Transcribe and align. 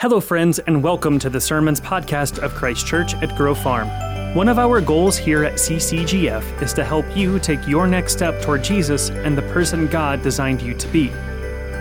Hello, 0.00 0.18
friends, 0.18 0.58
and 0.60 0.82
welcome 0.82 1.18
to 1.18 1.28
the 1.28 1.42
Sermons 1.42 1.78
podcast 1.78 2.38
of 2.38 2.54
Christ 2.54 2.86
Church 2.86 3.12
at 3.16 3.36
Grove 3.36 3.58
Farm. 3.58 3.86
One 4.34 4.48
of 4.48 4.58
our 4.58 4.80
goals 4.80 5.18
here 5.18 5.44
at 5.44 5.56
CCGF 5.58 6.62
is 6.62 6.72
to 6.72 6.84
help 6.84 7.04
you 7.14 7.38
take 7.38 7.68
your 7.68 7.86
next 7.86 8.14
step 8.14 8.40
toward 8.40 8.64
Jesus 8.64 9.10
and 9.10 9.36
the 9.36 9.42
person 9.52 9.88
God 9.88 10.22
designed 10.22 10.62
you 10.62 10.72
to 10.72 10.88
be. 10.88 11.10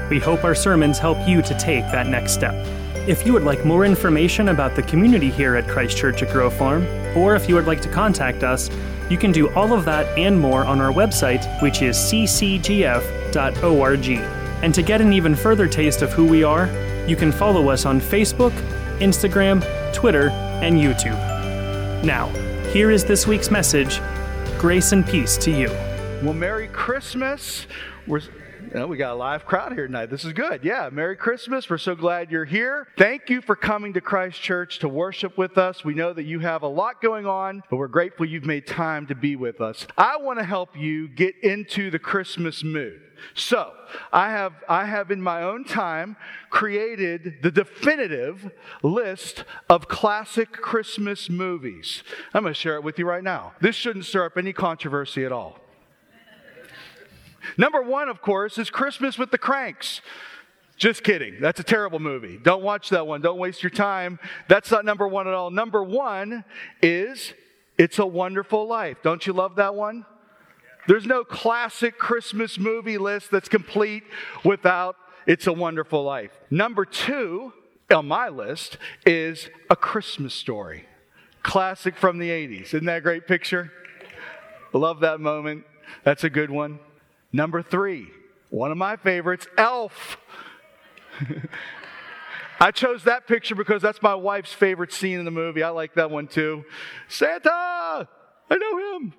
We 0.10 0.20
hope 0.20 0.44
our 0.44 0.54
sermons 0.54 1.00
help 1.00 1.18
you 1.30 1.42
to 1.42 1.58
take 1.58 1.86
that 1.94 2.08
next 2.08 2.34
step. 2.34 2.56
If 3.08 3.26
you 3.26 3.32
would 3.32 3.46
like 3.46 3.64
more 3.64 3.86
information 3.86 4.50
about 4.50 4.76
the 4.76 4.84
community 4.84 5.32
here 5.32 5.56
at 5.56 5.70
Christ 5.70 5.96
Church 5.96 6.22
at 6.22 6.34
Grove 6.34 6.54
Farm, 6.54 6.86
or 7.16 7.36
if 7.36 7.48
you 7.48 7.56
would 7.56 7.68
like 7.68 7.82
to 7.84 7.90
contact 7.90 8.44
us, 8.44 8.70
you 9.10 9.18
can 9.18 9.32
do 9.32 9.50
all 9.54 9.72
of 9.72 9.86
that 9.86 10.06
and 10.18 10.38
more 10.38 10.66
on 10.66 10.82
our 10.82 10.92
website, 10.92 11.46
which 11.62 11.82
is 11.82 11.96
ccgf.org. 11.96 13.00
And 14.62 14.76
to 14.76 14.82
get 14.82 15.00
an 15.00 15.14
even 15.14 15.36
further 15.38 15.70
taste 15.70 16.02
of 16.02 16.12
who 16.12 16.28
we 16.28 16.44
are, 16.44 16.70
you 17.10 17.16
can 17.16 17.32
follow 17.32 17.70
us 17.70 17.88
on 17.88 18.00
Facebook, 18.00 18.52
Instagram, 19.00 19.66
Twitter, 19.94 20.30
and 20.62 20.78
YouTube. 20.78 21.18
Now, 22.04 22.28
here 22.72 22.92
is 22.92 23.04
this 23.04 23.26
week's 23.26 23.50
message 23.50 24.00
Grace 24.60 24.92
and 24.92 25.08
peace 25.08 25.36
to 25.38 25.52
you. 25.52 25.70
Well, 26.22 26.34
Merry 26.34 26.68
Christmas. 26.68 27.66
We're 28.06 28.22
know, 28.74 28.88
we 28.88 28.98
got 28.98 29.14
a 29.14 29.16
live 29.16 29.46
crowd 29.46 29.74
here 29.74 29.88
tonight. 29.88 30.08
This 30.08 30.26
is 30.26 30.34
good. 30.34 30.64
Yeah, 30.64 30.90
Merry 30.92 31.16
Christmas. 31.16 31.70
We're 31.70 31.78
so 31.78 31.96
glad 31.96 32.32
you're 32.32 32.46
here. 32.46 32.88
Thank 32.98 33.30
you 33.30 33.42
for 33.42 33.56
coming 33.56 33.94
to 33.94 34.02
Christ 34.02 34.42
Church 34.42 34.80
to 34.80 34.90
worship 34.90 35.38
with 35.38 35.58
us. 35.58 35.84
We 35.84 35.94
know 35.94 36.14
that 36.14 36.24
you 36.24 36.40
have 36.40 36.64
a 36.64 36.68
lot 36.68 37.02
going 37.02 37.26
on, 37.26 37.64
but 37.70 37.78
we're 37.78 37.88
grateful 37.88 38.26
you've 38.26 38.46
made 38.46 38.68
time 38.68 39.08
to 39.08 39.16
be 39.16 39.36
with 39.36 39.62
us. 39.62 39.88
I 39.98 40.18
want 40.18 40.40
to 40.40 40.46
help 40.46 40.78
you 40.78 41.08
get 41.08 41.36
into 41.44 41.90
the 41.90 42.00
Christmas 42.00 42.64
mood. 42.64 43.02
So, 43.34 43.74
I 44.14 44.32
have, 44.32 44.54
I 44.70 44.86
have 44.86 45.12
in 45.12 45.22
my 45.22 45.44
own 45.44 45.66
time 45.66 46.16
created 46.50 47.40
the 47.42 47.52
definitive 47.52 48.52
list 48.82 49.44
of 49.70 49.88
classic 49.88 50.54
Christmas 50.54 51.30
movies. 51.30 52.04
I'm 52.34 52.44
going 52.44 52.54
to 52.54 52.60
share 52.60 52.76
it 52.76 52.84
with 52.84 52.98
you 52.98 53.06
right 53.06 53.24
now. 53.24 53.54
This 53.60 53.76
shouldn't 53.76 54.06
stir 54.06 54.26
up 54.26 54.38
any 54.38 54.54
controversy 54.54 55.26
at 55.26 55.32
all. 55.32 55.60
Number 57.58 57.82
one, 57.82 58.10
of 58.10 58.22
course, 58.22 58.58
is 58.58 58.70
Christmas 58.70 59.18
with 59.18 59.32
the 59.32 59.38
Cranks. 59.38 60.02
Just 60.78 61.04
kidding. 61.04 61.42
That's 61.42 61.60
a 61.60 61.64
terrible 61.64 62.00
movie. 62.00 62.40
Don't 62.42 62.64
watch 62.64 62.90
that 62.90 63.06
one. 63.06 63.22
Don't 63.22 63.38
waste 63.38 63.62
your 63.62 63.70
time. 63.70 64.18
That's 64.48 64.72
not 64.72 64.86
number 64.86 65.08
one 65.08 65.28
at 65.28 65.34
all. 65.34 65.52
Number 65.52 65.84
one 65.84 66.46
is 66.82 67.34
It's 67.78 68.00
a 68.00 68.06
Wonderful 68.06 68.66
Life. 68.66 68.98
Don't 69.04 69.28
you 69.28 69.34
love 69.34 69.58
that 69.58 69.76
one? 69.76 70.06
There's 70.88 71.06
no 71.06 71.26
classic 71.26 71.98
Christmas 71.98 72.58
movie 72.58 72.98
list 72.98 73.30
that's 73.30 73.50
complete 73.50 74.04
without 74.46 74.96
It's 75.28 75.48
a 75.48 75.54
Wonderful 75.54 76.04
Life. 76.04 76.32
Number 76.50 76.86
two 76.86 77.52
on 77.92 78.08
my 78.08 78.30
list 78.30 78.78
is 79.06 79.50
A 79.70 79.76
Christmas 79.76 80.34
Story. 80.34 80.86
Classic 81.44 81.96
from 81.98 82.20
the 82.20 82.30
80s. 82.30 82.68
Isn't 82.68 82.86
that 82.86 82.98
a 82.98 83.02
great 83.02 83.28
picture? 83.28 83.72
Love 84.72 85.02
that 85.02 85.20
moment. 85.20 85.66
That's 86.04 86.24
a 86.24 86.30
good 86.30 86.50
one. 86.50 86.80
Number 87.32 87.62
three, 87.62 88.08
one 88.50 88.72
of 88.72 88.78
my 88.78 88.96
favorites, 88.96 89.48
Elf. 89.58 90.18
I 92.62 92.72
chose 92.72 93.06
that 93.06 93.28
picture 93.28 93.56
because 93.56 93.82
that's 93.82 94.02
my 94.02 94.16
wife's 94.16 94.52
favorite 94.52 94.92
scene 94.92 95.20
in 95.20 95.26
the 95.26 95.32
movie. 95.32 95.64
I 95.64 95.70
like 95.70 95.94
that 95.96 96.12
one 96.12 96.28
too. 96.28 96.66
Santa! 97.08 97.50
I 97.50 98.56
know 98.56 98.98
him. 98.98 99.14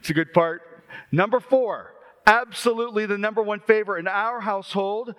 It's 0.00 0.10
a 0.10 0.14
good 0.14 0.32
part. 0.34 0.62
Number 1.10 1.40
four, 1.40 1.94
absolutely 2.26 3.06
the 3.06 3.16
number 3.16 3.42
one 3.42 3.60
favorite 3.60 4.00
in 4.00 4.08
our 4.08 4.40
household 4.40 5.14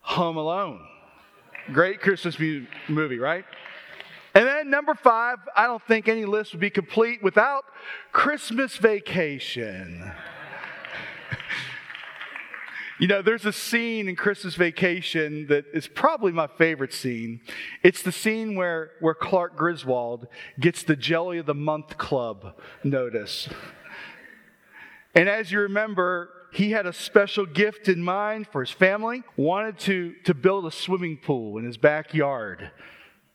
Home 0.00 0.36
Alone. 0.36 0.80
Great 1.72 2.00
Christmas 2.00 2.38
movie, 2.88 3.18
right? 3.18 3.44
And 4.34 4.46
then 4.46 4.68
number 4.68 4.94
five, 4.94 5.38
I 5.56 5.66
don't 5.66 5.82
think 5.86 6.08
any 6.08 6.24
list 6.24 6.52
would 6.52 6.60
be 6.60 6.70
complete 6.70 7.22
without 7.22 7.64
Christmas 8.12 8.76
Vacation. 8.76 10.12
You 13.00 13.08
know, 13.08 13.22
there's 13.22 13.44
a 13.44 13.52
scene 13.52 14.08
in 14.08 14.14
Christmas 14.14 14.54
Vacation 14.54 15.48
that 15.48 15.64
is 15.72 15.88
probably 15.88 16.30
my 16.30 16.46
favorite 16.46 16.92
scene. 16.92 17.40
It's 17.82 18.02
the 18.02 18.12
scene 18.12 18.54
where, 18.54 18.92
where 19.00 19.14
Clark 19.14 19.56
Griswold 19.56 20.28
gets 20.60 20.84
the 20.84 20.94
Jelly 20.94 21.38
of 21.38 21.46
the 21.46 21.54
Month 21.54 21.98
Club 21.98 22.56
notice. 22.84 23.48
And 25.12 25.28
as 25.28 25.50
you 25.50 25.60
remember, 25.60 26.30
he 26.52 26.70
had 26.70 26.86
a 26.86 26.92
special 26.92 27.46
gift 27.46 27.88
in 27.88 28.00
mind 28.00 28.46
for 28.46 28.60
his 28.60 28.70
family, 28.70 29.24
wanted 29.36 29.76
to, 29.80 30.14
to 30.24 30.32
build 30.32 30.64
a 30.64 30.70
swimming 30.70 31.16
pool 31.16 31.58
in 31.58 31.64
his 31.64 31.76
backyard. 31.76 32.70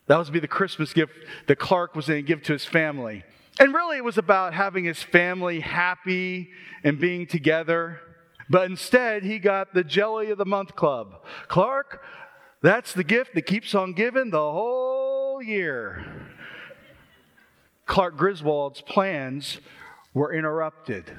That 0.08 0.18
was 0.18 0.28
to 0.28 0.34
be 0.34 0.40
the 0.40 0.48
Christmas 0.48 0.94
gift 0.94 1.12
that 1.48 1.58
Clark 1.58 1.96
was 1.96 2.08
going 2.08 2.24
to 2.24 2.28
give 2.28 2.44
to 2.44 2.54
his 2.54 2.64
family. 2.64 3.26
And 3.60 3.74
really, 3.74 3.98
it 3.98 4.06
was 4.06 4.18
about 4.18 4.54
having 4.54 4.86
his 4.86 5.04
family 5.04 5.60
happy 5.60 6.50
and 6.86 6.98
being 6.98 7.28
together. 7.28 8.00
But 8.50 8.70
instead, 8.70 9.24
he 9.24 9.40
got 9.40 9.74
the 9.74 9.84
Jelly 9.84 10.32
of 10.32 10.38
the 10.38 10.46
Month 10.46 10.76
Club. 10.76 11.24
Clark, 11.48 12.04
that's 12.62 12.94
the 12.94 13.04
gift 13.04 13.36
that 13.36 13.44
keeps 13.44 13.76
on 13.76 13.94
giving 13.94 14.32
the 14.32 14.38
whole 14.38 15.42
year. 15.42 16.06
Clark 17.86 18.18
Griswold's 18.18 18.82
plans 18.82 19.60
were 20.14 20.34
interrupted. 20.34 21.12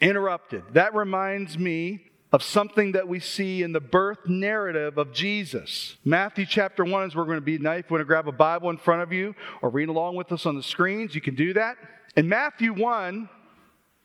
Interrupted. 0.00 0.62
That 0.72 0.94
reminds 0.94 1.58
me 1.58 2.10
of 2.32 2.42
something 2.42 2.92
that 2.92 3.06
we 3.06 3.20
see 3.20 3.62
in 3.62 3.72
the 3.72 3.80
birth 3.80 4.26
narrative 4.26 4.98
of 4.98 5.12
Jesus. 5.12 5.96
Matthew 6.04 6.46
chapter 6.46 6.84
1 6.84 7.04
is 7.04 7.14
where 7.14 7.22
we're 7.22 7.28
going 7.28 7.36
to 7.36 7.44
be 7.44 7.56
tonight. 7.58 7.76
If 7.76 7.90
you 7.90 7.94
want 7.94 8.00
to 8.00 8.06
grab 8.06 8.26
a 8.26 8.32
Bible 8.32 8.70
in 8.70 8.76
front 8.76 9.02
of 9.02 9.12
you 9.12 9.36
or 9.62 9.70
read 9.70 9.88
along 9.88 10.16
with 10.16 10.32
us 10.32 10.44
on 10.44 10.56
the 10.56 10.62
screens, 10.62 11.14
you 11.14 11.20
can 11.20 11.36
do 11.36 11.52
that. 11.52 11.76
In 12.16 12.28
Matthew 12.28 12.72
1, 12.72 13.28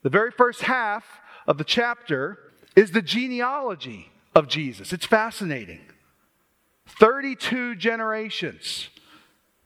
the 0.04 0.10
very 0.10 0.30
first 0.32 0.62
half, 0.62 1.04
of 1.48 1.58
the 1.58 1.64
chapter 1.64 2.40
is 2.76 2.92
the 2.92 3.02
genealogy 3.02 4.12
of 4.36 4.48
Jesus. 4.48 4.94
It's 4.94 5.06
fascinating. 5.06 5.82
32 6.88 7.76
generations. 7.76 8.90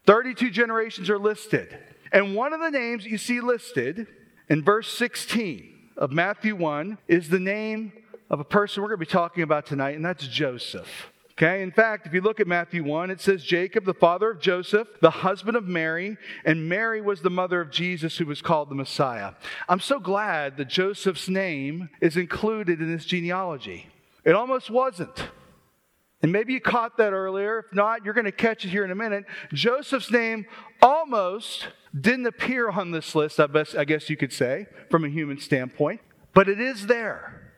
32 0.06 0.50
generations 0.50 1.09
are 1.09 1.19
listed. 1.19 1.78
And 2.12 2.35
one 2.35 2.53
of 2.53 2.59
the 2.59 2.69
names 2.69 3.06
you 3.06 3.17
see 3.17 3.41
listed 3.41 4.07
in 4.50 4.63
verse 4.63 4.91
16 4.97 5.91
of 5.97 6.12
Matthew 6.12 6.56
1 6.56 6.97
is 7.07 7.29
the 7.29 7.39
name 7.39 7.94
of 8.29 8.39
a 8.39 8.44
person 8.44 8.81
we're 8.81 8.89
going 8.89 9.00
to 9.00 9.06
be 9.06 9.12
talking 9.12 9.44
about 9.44 9.66
tonight, 9.66 9.95
and 9.95 10.03
that's 10.03 10.28
Joseph. 10.28 11.12
Okay, 11.35 11.63
in 11.63 11.71
fact, 11.71 12.05
if 12.05 12.13
you 12.13 12.21
look 12.21 12.39
at 12.39 12.45
Matthew 12.45 12.83
1, 12.83 13.09
it 13.09 13.19
says 13.19 13.44
Jacob, 13.44 13.85
the 13.85 13.94
father 13.94 14.29
of 14.29 14.39
Joseph, 14.39 14.88
the 15.01 15.09
husband 15.09 15.57
of 15.57 15.67
Mary, 15.67 16.16
and 16.45 16.69
Mary 16.69 17.01
was 17.01 17.21
the 17.21 17.31
mother 17.31 17.59
of 17.59 17.71
Jesus, 17.71 18.17
who 18.17 18.27
was 18.27 18.39
called 18.39 18.69
the 18.69 18.75
Messiah. 18.75 19.31
I'm 19.67 19.79
so 19.79 19.99
glad 19.99 20.57
that 20.57 20.67
Joseph's 20.67 21.27
name 21.27 21.89
is 22.01 22.17
included 22.17 22.81
in 22.81 22.91
this 22.91 23.05
genealogy. 23.05 23.88
It 24.23 24.35
almost 24.35 24.69
wasn't. 24.69 25.29
And 26.21 26.31
maybe 26.31 26.53
you 26.53 26.61
caught 26.61 26.97
that 26.97 27.13
earlier. 27.13 27.59
If 27.59 27.73
not, 27.73 28.05
you're 28.05 28.13
going 28.13 28.25
to 28.25 28.31
catch 28.31 28.63
it 28.63 28.69
here 28.69 28.85
in 28.85 28.91
a 28.91 28.95
minute. 28.95 29.25
Joseph's 29.51 30.11
name 30.11 30.45
almost 30.83 31.67
didn't 32.00 32.27
appear 32.27 32.69
on 32.69 32.91
this 32.91 33.15
list, 33.15 33.39
I, 33.39 33.47
I 33.77 33.85
guess 33.85 34.07
you 34.07 34.17
could 34.17 34.33
say, 34.33 34.67
from 34.91 35.03
a 35.03 35.09
human 35.09 35.39
standpoint, 35.39 36.00
but 36.33 36.47
it 36.47 36.61
is 36.61 36.85
there. 36.85 37.51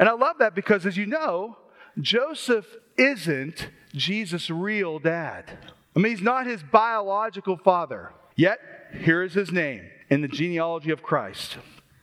And 0.00 0.08
I 0.08 0.12
love 0.12 0.38
that 0.40 0.56
because, 0.56 0.84
as 0.84 0.96
you 0.96 1.06
know, 1.06 1.56
Joseph 2.00 2.66
isn't 2.96 3.68
Jesus' 3.94 4.50
real 4.50 4.98
dad. 4.98 5.58
I 5.94 6.00
mean, 6.00 6.12
he's 6.12 6.22
not 6.22 6.46
his 6.46 6.62
biological 6.62 7.56
father. 7.56 8.12
Yet, 8.36 8.58
here 9.00 9.22
is 9.22 9.34
his 9.34 9.52
name 9.52 9.88
in 10.10 10.20
the 10.20 10.28
genealogy 10.28 10.90
of 10.90 11.02
Christ. 11.02 11.58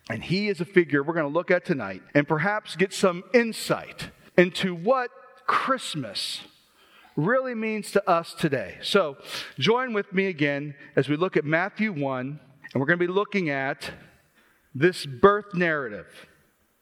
And 0.09 0.23
he 0.23 0.49
is 0.49 0.59
a 0.61 0.65
figure 0.65 1.03
we're 1.03 1.13
going 1.13 1.25
to 1.25 1.33
look 1.33 1.51
at 1.51 1.65
tonight 1.65 2.01
and 2.13 2.27
perhaps 2.27 2.75
get 2.75 2.93
some 2.93 3.23
insight 3.33 4.09
into 4.37 4.73
what 4.73 5.11
Christmas 5.45 6.41
really 7.15 7.53
means 7.53 7.91
to 7.91 8.09
us 8.09 8.33
today. 8.33 8.77
So, 8.81 9.17
join 9.59 9.93
with 9.93 10.13
me 10.13 10.27
again 10.27 10.75
as 10.95 11.09
we 11.09 11.17
look 11.17 11.35
at 11.37 11.45
Matthew 11.45 11.91
1, 11.91 12.39
and 12.73 12.79
we're 12.79 12.85
going 12.85 12.99
to 12.99 13.05
be 13.05 13.11
looking 13.11 13.49
at 13.49 13.91
this 14.73 15.05
birth 15.05 15.53
narrative 15.53 16.07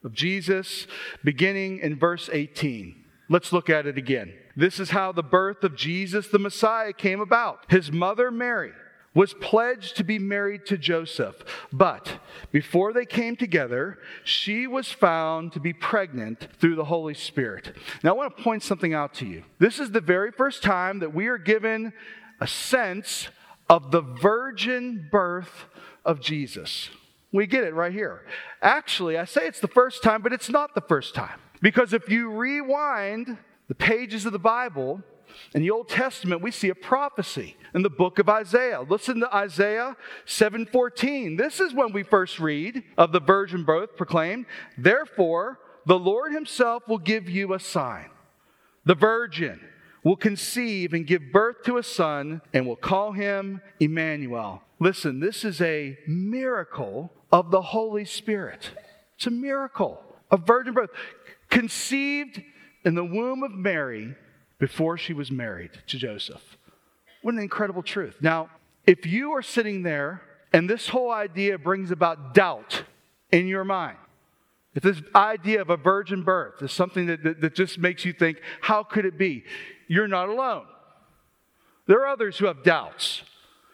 of 0.04 0.14
Jesus 0.14 0.88
beginning 1.24 1.80
in 1.80 1.98
verse 1.98 2.30
18. 2.32 3.04
Let's 3.30 3.54
look 3.54 3.70
at 3.70 3.86
it 3.86 3.98
again. 3.98 4.34
This 4.56 4.80
is 4.80 4.90
how 4.90 5.12
the 5.12 5.24
birth 5.24 5.64
of 5.64 5.76
Jesus 5.76 6.28
the 6.28 6.40
Messiah 6.40 6.94
came 6.94 7.22
about. 7.22 7.66
His 7.70 7.92
mother, 7.92 8.32
Mary, 8.32 8.72
was 9.14 9.34
pledged 9.36 9.96
to 9.98 10.04
be 10.04 10.18
married 10.18 10.66
to 10.66 10.78
Joseph. 10.78 11.36
But 11.72 12.20
before 12.52 12.92
they 12.92 13.06
came 13.06 13.36
together, 13.36 14.00
she 14.24 14.66
was 14.68 14.92
found 14.92 15.54
to 15.54 15.60
be 15.60 15.74
pregnant 15.74 16.48
through 16.60 16.76
the 16.76 16.86
Holy 16.86 17.14
Spirit. 17.14 17.76
Now, 18.04 18.12
I 18.12 18.14
want 18.14 18.36
to 18.36 18.44
point 18.44 18.64
something 18.64 18.94
out 18.94 19.14
to 19.16 19.26
you. 19.26 19.44
This 19.60 19.80
is 19.80 19.92
the 19.92 20.02
very 20.02 20.32
first 20.32 20.64
time 20.64 21.00
that 21.00 21.14
we 21.14 21.28
are 21.28 21.38
given 21.38 21.94
a 22.40 22.48
sense 22.48 23.30
of 23.70 23.92
the 23.92 24.02
virgin 24.02 25.08
birth 25.12 25.66
of 26.04 26.20
Jesus. 26.20 26.90
We 27.32 27.46
get 27.46 27.64
it 27.64 27.76
right 27.76 27.94
here. 27.94 28.26
Actually, 28.62 29.18
I 29.18 29.26
say 29.26 29.46
it's 29.46 29.60
the 29.60 29.68
first 29.68 30.02
time, 30.02 30.22
but 30.24 30.34
it's 30.34 30.50
not 30.50 30.74
the 30.74 30.82
first 30.82 31.14
time. 31.14 31.40
Because 31.62 31.94
if 31.94 32.10
you 32.10 32.32
rewind 32.32 33.38
the 33.68 33.76
pages 33.76 34.26
of 34.26 34.32
the 34.32 34.40
Bible 34.40 35.04
In 35.54 35.62
the 35.62 35.72
Old 35.72 35.90
Testament, 35.90 36.42
we 36.42 36.52
see 36.52 36.70
a 36.70 36.76
prophecy 36.76 37.56
in 37.74 37.82
the 37.82 37.90
book 37.90 38.20
of 38.20 38.30
Isaiah. 38.30 38.82
Listen 38.82 39.20
to 39.20 39.36
Isaiah 39.36 39.96
7:14. 40.26 41.38
This 41.38 41.60
is 41.60 41.74
when 41.74 41.92
we 41.92 42.04
first 42.04 42.40
read 42.40 42.84
of 42.98 43.12
the 43.12 43.20
virgin 43.20 43.64
birth 43.64 43.96
proclaimed, 43.96 44.46
"Therefore, 44.78 45.60
the 45.86 46.00
Lord 46.00 46.34
himself 46.34 46.88
will 46.88 47.00
give 47.00 47.30
you 47.30 47.54
a 47.54 47.60
sign. 47.60 48.10
The 48.86 48.96
virgin 48.96 49.60
will 50.04 50.16
conceive 50.16 50.94
and 50.94 51.06
give 51.06 51.32
birth 51.32 51.64
to 51.64 51.78
a 51.78 51.84
son 51.84 52.42
and 52.54 52.66
will 52.66 52.76
call 52.76 53.12
him 53.12 53.62
Emmanuel." 53.80 54.64
Listen, 54.80 55.20
this 55.20 55.44
is 55.44 55.62
a 55.62 55.98
miracle 56.08 57.12
of 57.32 57.52
the 57.52 57.62
Holy 57.62 58.06
Spirit. 58.06 58.72
It's 59.16 59.28
a 59.28 59.32
miracle. 59.32 60.06
of 60.32 60.46
virgin 60.46 60.76
birth 60.76 60.92
conceived 61.50 62.42
in 62.86 62.96
the 62.96 63.04
womb 63.04 63.44
of 63.44 63.52
Mary 63.52 64.16
before 64.60 64.98
she 64.98 65.14
was 65.14 65.32
married 65.32 65.72
to 65.88 65.98
Joseph. 65.98 66.58
What 67.22 67.34
an 67.34 67.40
incredible 67.40 67.84
truth. 67.84 68.18
Now, 68.22 68.50
if 68.86 69.06
you 69.06 69.32
are 69.32 69.42
sitting 69.42 69.84
there 69.84 70.22
and 70.54 70.70
this 70.70 70.90
whole 70.90 71.12
idea 71.12 71.58
brings 71.58 71.92
about 71.92 72.34
doubt 72.34 72.84
in 73.32 73.48
your 73.48 73.64
mind, 73.64 73.98
if 74.76 74.84
this 74.84 75.02
idea 75.16 75.62
of 75.62 75.70
a 75.70 75.78
virgin 75.78 76.24
birth 76.24 76.62
is 76.62 76.72
something 76.72 77.08
that, 77.08 77.24
that, 77.24 77.42
that 77.42 77.56
just 77.56 77.80
makes 77.80 78.06
you 78.06 78.14
think, 78.14 78.40
how 78.62 78.84
could 78.84 79.06
it 79.06 79.18
be? 79.18 79.44
You're 79.88 80.08
not 80.08 80.30
alone. 80.30 80.66
There 81.88 82.00
are 82.02 82.08
others 82.08 82.38
who 82.38 82.46
have 82.46 82.64
doubts. 82.64 83.24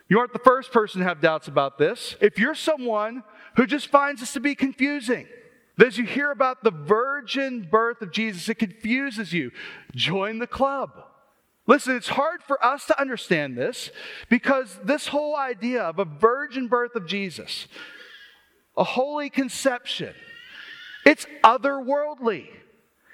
You 0.07 0.19
aren't 0.19 0.33
the 0.33 0.39
first 0.39 0.71
person 0.71 1.01
to 1.01 1.07
have 1.07 1.19
doubts 1.19 1.47
about 1.47 1.77
this. 1.77 2.15
If 2.21 2.39
you're 2.39 2.55
someone 2.55 3.23
who 3.57 3.65
just 3.65 3.87
finds 3.87 4.21
this 4.21 4.33
to 4.33 4.39
be 4.39 4.55
confusing, 4.55 5.27
as 5.83 5.97
you 5.97 6.05
hear 6.05 6.31
about 6.31 6.63
the 6.63 6.71
virgin 6.71 7.67
birth 7.69 8.01
of 8.01 8.11
Jesus, 8.11 8.47
it 8.47 8.55
confuses 8.55 9.33
you. 9.33 9.51
Join 9.93 10.39
the 10.39 10.47
club. 10.47 10.91
Listen, 11.67 11.95
it's 11.95 12.09
hard 12.09 12.43
for 12.43 12.63
us 12.63 12.85
to 12.85 12.99
understand 12.99 13.57
this 13.57 13.89
because 14.29 14.79
this 14.83 15.07
whole 15.07 15.35
idea 15.35 15.81
of 15.81 15.99
a 15.99 16.05
virgin 16.05 16.67
birth 16.67 16.95
of 16.95 17.07
Jesus, 17.07 17.67
a 18.77 18.83
holy 18.83 19.29
conception, 19.29 20.13
it's 21.05 21.25
otherworldly. 21.43 22.47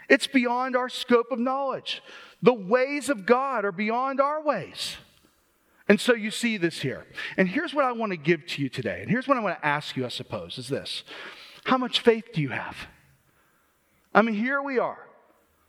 It's 0.10 0.28
beyond 0.28 0.76
our 0.76 0.90
scope 0.90 1.32
of 1.32 1.40
knowledge. 1.40 2.04
The 2.42 2.54
ways 2.54 3.10
of 3.10 3.26
God 3.26 3.64
are 3.64 3.72
beyond 3.72 4.20
our 4.20 4.44
ways. 4.44 4.98
And 5.88 6.00
so 6.00 6.14
you 6.14 6.32
see 6.32 6.58
this 6.58 6.82
here. 6.82 7.06
And 7.38 7.48
here's 7.48 7.74
what 7.74 7.86
I 7.86 7.92
want 7.92 8.12
to 8.12 8.18
give 8.18 8.46
to 8.48 8.62
you 8.62 8.70
today. 8.70 9.02
And 9.02 9.10
here's 9.10 9.28
what 9.28 9.38
I 9.38 9.42
want 9.42 9.58
to 9.58 9.66
ask 9.66 9.96
you, 9.96 10.06
I 10.06 10.10
suppose, 10.10 10.58
is 10.58 10.68
this. 10.68 11.04
How 11.66 11.78
much 11.78 12.00
faith 12.00 12.26
do 12.34 12.42
you 12.42 12.50
have? 12.50 12.76
I 14.14 14.22
mean, 14.22 14.36
here 14.36 14.62
we 14.62 14.80
are 14.80 15.08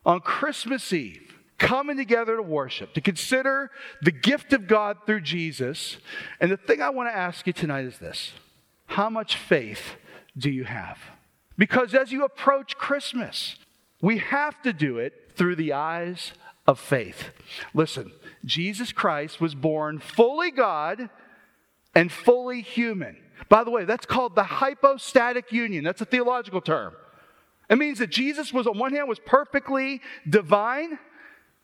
on 0.04 0.20
Christmas 0.20 0.92
Eve, 0.92 1.34
coming 1.58 1.96
together 1.96 2.36
to 2.36 2.42
worship, 2.42 2.92
to 2.94 3.00
consider 3.00 3.70
the 4.00 4.10
gift 4.10 4.52
of 4.52 4.66
God 4.66 4.98
through 5.06 5.20
Jesus. 5.20 5.98
And 6.40 6.50
the 6.50 6.56
thing 6.56 6.82
I 6.82 6.90
want 6.90 7.08
to 7.08 7.16
ask 7.16 7.46
you 7.46 7.52
tonight 7.52 7.84
is 7.84 7.98
this 7.98 8.32
How 8.86 9.08
much 9.08 9.36
faith 9.36 9.96
do 10.36 10.50
you 10.50 10.64
have? 10.64 10.98
Because 11.56 11.94
as 11.94 12.10
you 12.10 12.24
approach 12.24 12.76
Christmas, 12.76 13.56
we 14.00 14.18
have 14.18 14.60
to 14.62 14.72
do 14.72 14.98
it 14.98 15.32
through 15.36 15.56
the 15.56 15.72
eyes 15.72 16.32
of 16.66 16.80
faith. 16.80 17.30
Listen, 17.74 18.12
Jesus 18.44 18.92
Christ 18.92 19.40
was 19.40 19.54
born 19.54 19.98
fully 19.98 20.50
God 20.50 21.08
and 21.94 22.10
fully 22.10 22.62
human. 22.62 23.21
By 23.48 23.64
the 23.64 23.70
way, 23.70 23.84
that's 23.84 24.06
called 24.06 24.34
the 24.34 24.44
hypostatic 24.44 25.52
union. 25.52 25.84
That's 25.84 26.00
a 26.00 26.06
theological 26.06 26.60
term. 26.60 26.94
It 27.68 27.76
means 27.76 27.98
that 27.98 28.10
Jesus 28.10 28.52
was, 28.52 28.66
on 28.66 28.78
one 28.78 28.92
hand, 28.92 29.08
was 29.08 29.18
perfectly 29.18 30.00
divine 30.28 30.98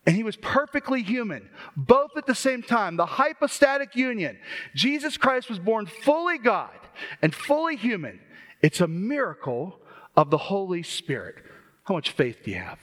and 0.06 0.16
he 0.16 0.22
was 0.22 0.36
perfectly 0.36 1.02
human, 1.02 1.50
both 1.76 2.16
at 2.16 2.24
the 2.24 2.34
same 2.34 2.62
time. 2.62 2.96
The 2.96 3.04
hypostatic 3.04 3.94
union. 3.94 4.38
Jesus 4.74 5.18
Christ 5.18 5.50
was 5.50 5.58
born 5.58 5.84
fully 5.84 6.38
God 6.38 6.70
and 7.20 7.34
fully 7.34 7.76
human. 7.76 8.20
It's 8.62 8.80
a 8.80 8.88
miracle 8.88 9.78
of 10.16 10.30
the 10.30 10.38
Holy 10.38 10.82
Spirit. 10.82 11.36
How 11.84 11.94
much 11.94 12.12
faith 12.12 12.38
do 12.44 12.52
you 12.52 12.56
have? 12.56 12.78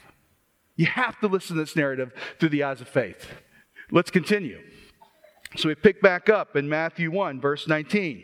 You 0.76 0.86
have 0.86 1.20
to 1.22 1.28
listen 1.28 1.56
to 1.56 1.64
this 1.64 1.76
narrative 1.76 2.12
through 2.40 2.50
the 2.50 2.64
eyes 2.64 2.82
of 2.82 2.88
faith. 2.88 3.28
Let's 3.92 4.12
continue. 4.12 4.62
So 5.56 5.70
we 5.70 5.76
pick 5.76 6.02
back 6.02 6.30
up 6.30 6.56
in 6.56 6.68
Matthew 6.68 7.10
1, 7.12 7.40
verse 7.42 7.68
19. 7.68 8.24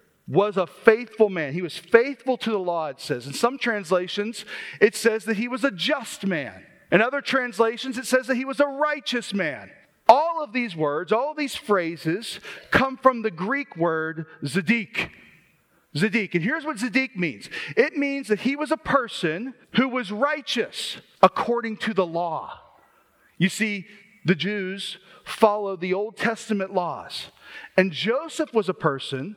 was 0.27 0.57
a 0.57 0.67
faithful 0.67 1.29
man. 1.29 1.53
He 1.53 1.61
was 1.61 1.77
faithful 1.77 2.37
to 2.37 2.51
the 2.51 2.59
law, 2.59 2.87
it 2.87 3.01
says. 3.01 3.27
In 3.27 3.33
some 3.33 3.57
translations, 3.57 4.45
it 4.79 4.95
says 4.95 5.25
that 5.25 5.37
he 5.37 5.47
was 5.47 5.63
a 5.63 5.71
just 5.71 6.25
man. 6.25 6.63
In 6.91 7.01
other 7.01 7.21
translations, 7.21 7.97
it 7.97 8.05
says 8.05 8.27
that 8.27 8.35
he 8.35 8.45
was 8.45 8.59
a 8.59 8.67
righteous 8.67 9.33
man. 9.33 9.71
All 10.07 10.43
of 10.43 10.51
these 10.51 10.75
words, 10.75 11.11
all 11.11 11.33
these 11.33 11.55
phrases 11.55 12.39
come 12.69 12.97
from 12.97 13.21
the 13.21 13.31
Greek 13.31 13.77
word 13.77 14.25
zadik. 14.43 15.09
Zadik. 15.95 16.33
And 16.35 16.43
here's 16.43 16.65
what 16.65 16.77
Zadik 16.77 17.15
means 17.15 17.49
it 17.75 17.97
means 17.97 18.27
that 18.29 18.41
he 18.41 18.55
was 18.55 18.71
a 18.71 18.77
person 18.77 19.53
who 19.75 19.89
was 19.89 20.11
righteous 20.11 20.97
according 21.21 21.77
to 21.77 21.93
the 21.93 22.05
law. 22.05 22.59
You 23.37 23.49
see, 23.49 23.85
the 24.23 24.35
Jews 24.35 24.97
follow 25.23 25.75
the 25.75 25.93
Old 25.93 26.15
Testament 26.15 26.73
laws. 26.73 27.27
And 27.75 27.91
Joseph 27.91 28.53
was 28.53 28.69
a 28.69 28.73
person 28.73 29.35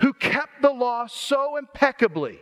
who 0.00 0.12
kept 0.12 0.62
the 0.62 0.72
law 0.72 1.06
so 1.06 1.56
impeccably. 1.56 2.38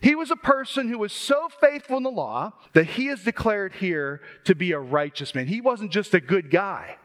He 0.00 0.14
was 0.14 0.30
a 0.30 0.36
person 0.36 0.88
who 0.88 0.98
was 0.98 1.12
so 1.12 1.48
faithful 1.60 1.96
in 1.96 2.02
the 2.02 2.10
law 2.10 2.52
that 2.74 2.84
he 2.84 3.08
is 3.08 3.24
declared 3.24 3.74
here 3.74 4.20
to 4.44 4.54
be 4.54 4.72
a 4.72 4.78
righteous 4.78 5.34
man. 5.34 5.46
He 5.46 5.60
wasn't 5.60 5.92
just 5.92 6.12
a 6.12 6.20
good 6.20 6.50
guy. 6.50 6.98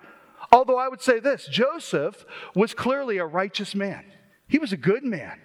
Although 0.52 0.78
I 0.78 0.90
would 0.90 1.02
say 1.02 1.20
this 1.20 1.48
Joseph 1.48 2.26
was 2.56 2.74
clearly 2.74 3.18
a 3.18 3.26
righteous 3.26 3.74
man, 3.74 4.06
he 4.48 4.60
was 4.60 4.74
a 4.74 4.78
good 4.78 5.04
man. 5.04 5.40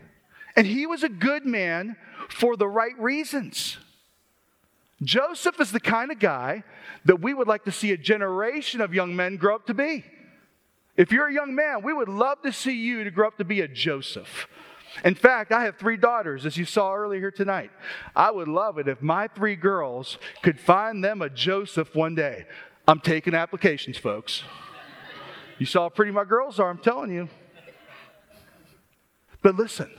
And 0.56 0.66
he 0.66 0.86
was 0.86 1.02
a 1.02 1.08
good 1.08 1.44
man 1.44 1.96
for 2.28 2.56
the 2.56 2.68
right 2.68 2.96
reasons. 2.98 3.78
Joseph 5.02 5.60
is 5.60 5.72
the 5.72 5.80
kind 5.80 6.12
of 6.12 6.20
guy 6.20 6.62
that 7.04 7.20
we 7.20 7.34
would 7.34 7.48
like 7.48 7.64
to 7.64 7.72
see 7.72 7.90
a 7.90 7.96
generation 7.96 8.80
of 8.80 8.94
young 8.94 9.16
men 9.16 9.36
grow 9.36 9.56
up 9.56 9.66
to 9.66 9.74
be. 9.74 10.04
If 10.96 11.10
you're 11.10 11.28
a 11.28 11.32
young 11.32 11.54
man, 11.54 11.82
we 11.82 11.92
would 11.92 12.08
love 12.08 12.42
to 12.42 12.52
see 12.52 12.76
you 12.76 13.04
to 13.04 13.10
grow 13.10 13.28
up 13.28 13.38
to 13.38 13.44
be 13.44 13.60
a 13.60 13.68
Joseph. 13.68 14.46
In 15.04 15.16
fact, 15.16 15.50
I 15.50 15.64
have 15.64 15.76
three 15.76 15.96
daughters, 15.96 16.46
as 16.46 16.56
you 16.56 16.64
saw 16.64 16.94
earlier 16.94 17.32
tonight. 17.32 17.72
I 18.14 18.30
would 18.30 18.46
love 18.46 18.78
it 18.78 18.86
if 18.86 19.02
my 19.02 19.26
three 19.26 19.56
girls 19.56 20.18
could 20.42 20.60
find 20.60 21.02
them 21.02 21.20
a 21.20 21.28
Joseph 21.28 21.94
one 21.96 22.14
day. 22.14 22.46
I'm 22.86 23.00
taking 23.00 23.34
applications, 23.34 23.98
folks. 23.98 24.44
You 25.58 25.66
saw 25.66 25.82
how 25.84 25.88
pretty 25.88 26.12
my 26.12 26.24
girls 26.24 26.60
are, 26.60 26.70
I'm 26.70 26.78
telling 26.78 27.10
you. 27.12 27.28
But 29.42 29.56
listen, 29.56 29.90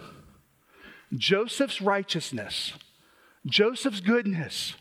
Joseph's 1.14 1.82
righteousness, 1.82 2.74
Joseph's 3.46 4.00
goodness, 4.00 4.76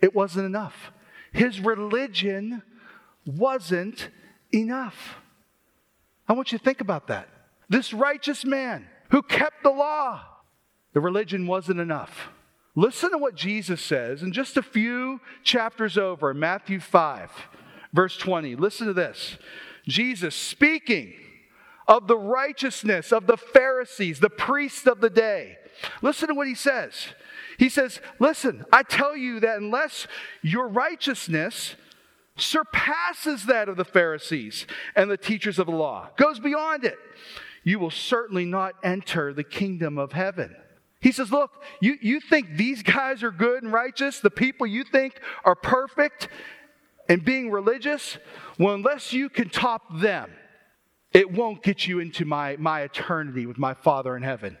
it 0.00 0.14
wasn't 0.14 0.46
enough. 0.46 0.92
His 1.32 1.60
religion 1.60 2.62
wasn't 3.26 4.08
enough. 4.52 5.16
I 6.28 6.32
want 6.32 6.52
you 6.52 6.58
to 6.58 6.64
think 6.64 6.80
about 6.80 7.08
that. 7.08 7.28
This 7.68 7.92
righteous 7.92 8.44
man 8.44 8.86
who 9.10 9.22
kept 9.22 9.62
the 9.62 9.70
law, 9.70 10.22
the 10.92 11.00
religion 11.00 11.46
wasn't 11.46 11.80
enough. 11.80 12.28
Listen 12.74 13.10
to 13.10 13.18
what 13.18 13.34
Jesus 13.34 13.80
says 13.80 14.22
in 14.22 14.32
just 14.32 14.56
a 14.56 14.62
few 14.62 15.20
chapters 15.42 15.98
over, 15.98 16.32
Matthew 16.32 16.80
5, 16.80 17.30
verse 17.92 18.16
20. 18.16 18.54
Listen 18.56 18.86
to 18.86 18.92
this. 18.92 19.36
Jesus 19.86 20.34
speaking 20.34 21.14
of 21.88 22.06
the 22.06 22.18
righteousness 22.18 23.12
of 23.12 23.26
the 23.26 23.36
Pharisees, 23.36 24.20
the 24.20 24.30
priests 24.30 24.86
of 24.86 25.00
the 25.00 25.10
day. 25.10 25.56
Listen 26.02 26.28
to 26.28 26.34
what 26.34 26.46
he 26.46 26.54
says. 26.54 27.08
He 27.58 27.68
says, 27.68 28.00
Listen, 28.20 28.64
I 28.72 28.82
tell 28.82 29.16
you 29.16 29.40
that 29.40 29.58
unless 29.58 30.06
your 30.42 30.68
righteousness 30.68 31.74
surpasses 32.40 33.46
that 33.46 33.68
of 33.68 33.76
the 33.76 33.84
Pharisees 33.84 34.66
and 34.94 35.10
the 35.10 35.16
teachers 35.16 35.58
of 35.58 35.66
the 35.66 35.72
law, 35.72 36.08
goes 36.16 36.38
beyond 36.38 36.84
it, 36.84 36.98
you 37.64 37.78
will 37.78 37.90
certainly 37.90 38.44
not 38.44 38.74
enter 38.82 39.32
the 39.32 39.44
kingdom 39.44 39.98
of 39.98 40.12
heaven. 40.12 40.54
He 41.00 41.12
says, 41.12 41.30
Look, 41.30 41.62
you, 41.80 41.96
you 42.00 42.20
think 42.20 42.56
these 42.56 42.82
guys 42.82 43.22
are 43.22 43.30
good 43.30 43.62
and 43.62 43.72
righteous, 43.72 44.20
the 44.20 44.30
people 44.30 44.66
you 44.66 44.84
think 44.84 45.20
are 45.44 45.54
perfect, 45.54 46.28
and 47.08 47.24
being 47.24 47.50
religious, 47.50 48.18
well, 48.58 48.74
unless 48.74 49.12
you 49.12 49.28
can 49.28 49.48
top 49.48 49.82
them, 49.98 50.30
it 51.12 51.32
won't 51.32 51.62
get 51.62 51.86
you 51.86 52.00
into 52.00 52.24
my, 52.24 52.56
my 52.56 52.82
eternity 52.82 53.46
with 53.46 53.58
my 53.58 53.74
Father 53.74 54.16
in 54.16 54.22
heaven. 54.22 54.58